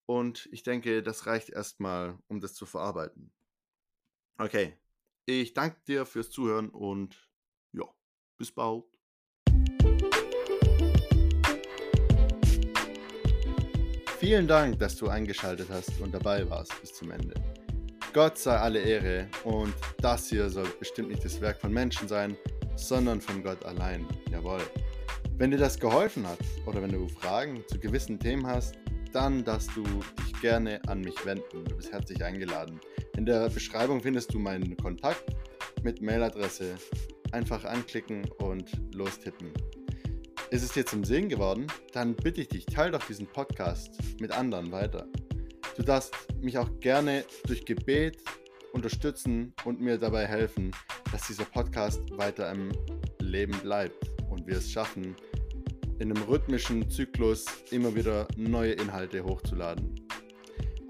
[0.06, 3.32] und ich denke, das reicht erstmal, um das zu verarbeiten.
[4.38, 4.76] Okay,
[5.26, 7.30] ich danke dir fürs Zuhören und
[7.72, 7.84] ja,
[8.38, 8.84] bis bald.
[14.18, 17.34] Vielen Dank, dass du eingeschaltet hast und dabei warst bis zum Ende.
[18.12, 22.36] Gott sei alle Ehre und das hier soll bestimmt nicht das Werk von Menschen sein,
[22.76, 24.06] sondern von Gott allein.
[24.30, 24.60] Jawohl.
[25.38, 28.76] Wenn dir das geholfen hat oder wenn du Fragen zu gewissen Themen hast,
[29.12, 31.64] dann darfst du dich gerne an mich wenden.
[31.64, 32.80] Du bist herzlich eingeladen.
[33.16, 35.24] In der Beschreibung findest du meinen Kontakt
[35.82, 36.76] mit Mailadresse.
[37.32, 39.52] Einfach anklicken und lostippen.
[40.50, 41.66] Ist es dir zum Sehen geworden?
[41.92, 45.06] Dann bitte ich dich, teile doch diesen Podcast mit anderen weiter.
[45.76, 48.18] Du darfst mich auch gerne durch Gebet
[48.72, 50.70] unterstützen und mir dabei helfen,
[51.10, 52.72] dass dieser Podcast weiter im
[53.20, 55.16] Leben bleibt und wir es schaffen,
[56.02, 59.94] in einem rhythmischen Zyklus immer wieder neue Inhalte hochzuladen.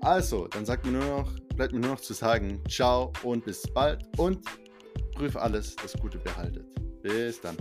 [0.00, 3.62] Also, dann sagt mir nur noch, bleibt mir nur noch zu sagen, ciao und bis
[3.62, 4.40] bald und
[5.14, 6.66] prüf alles, das Gute behaltet.
[7.02, 7.56] Bis dann.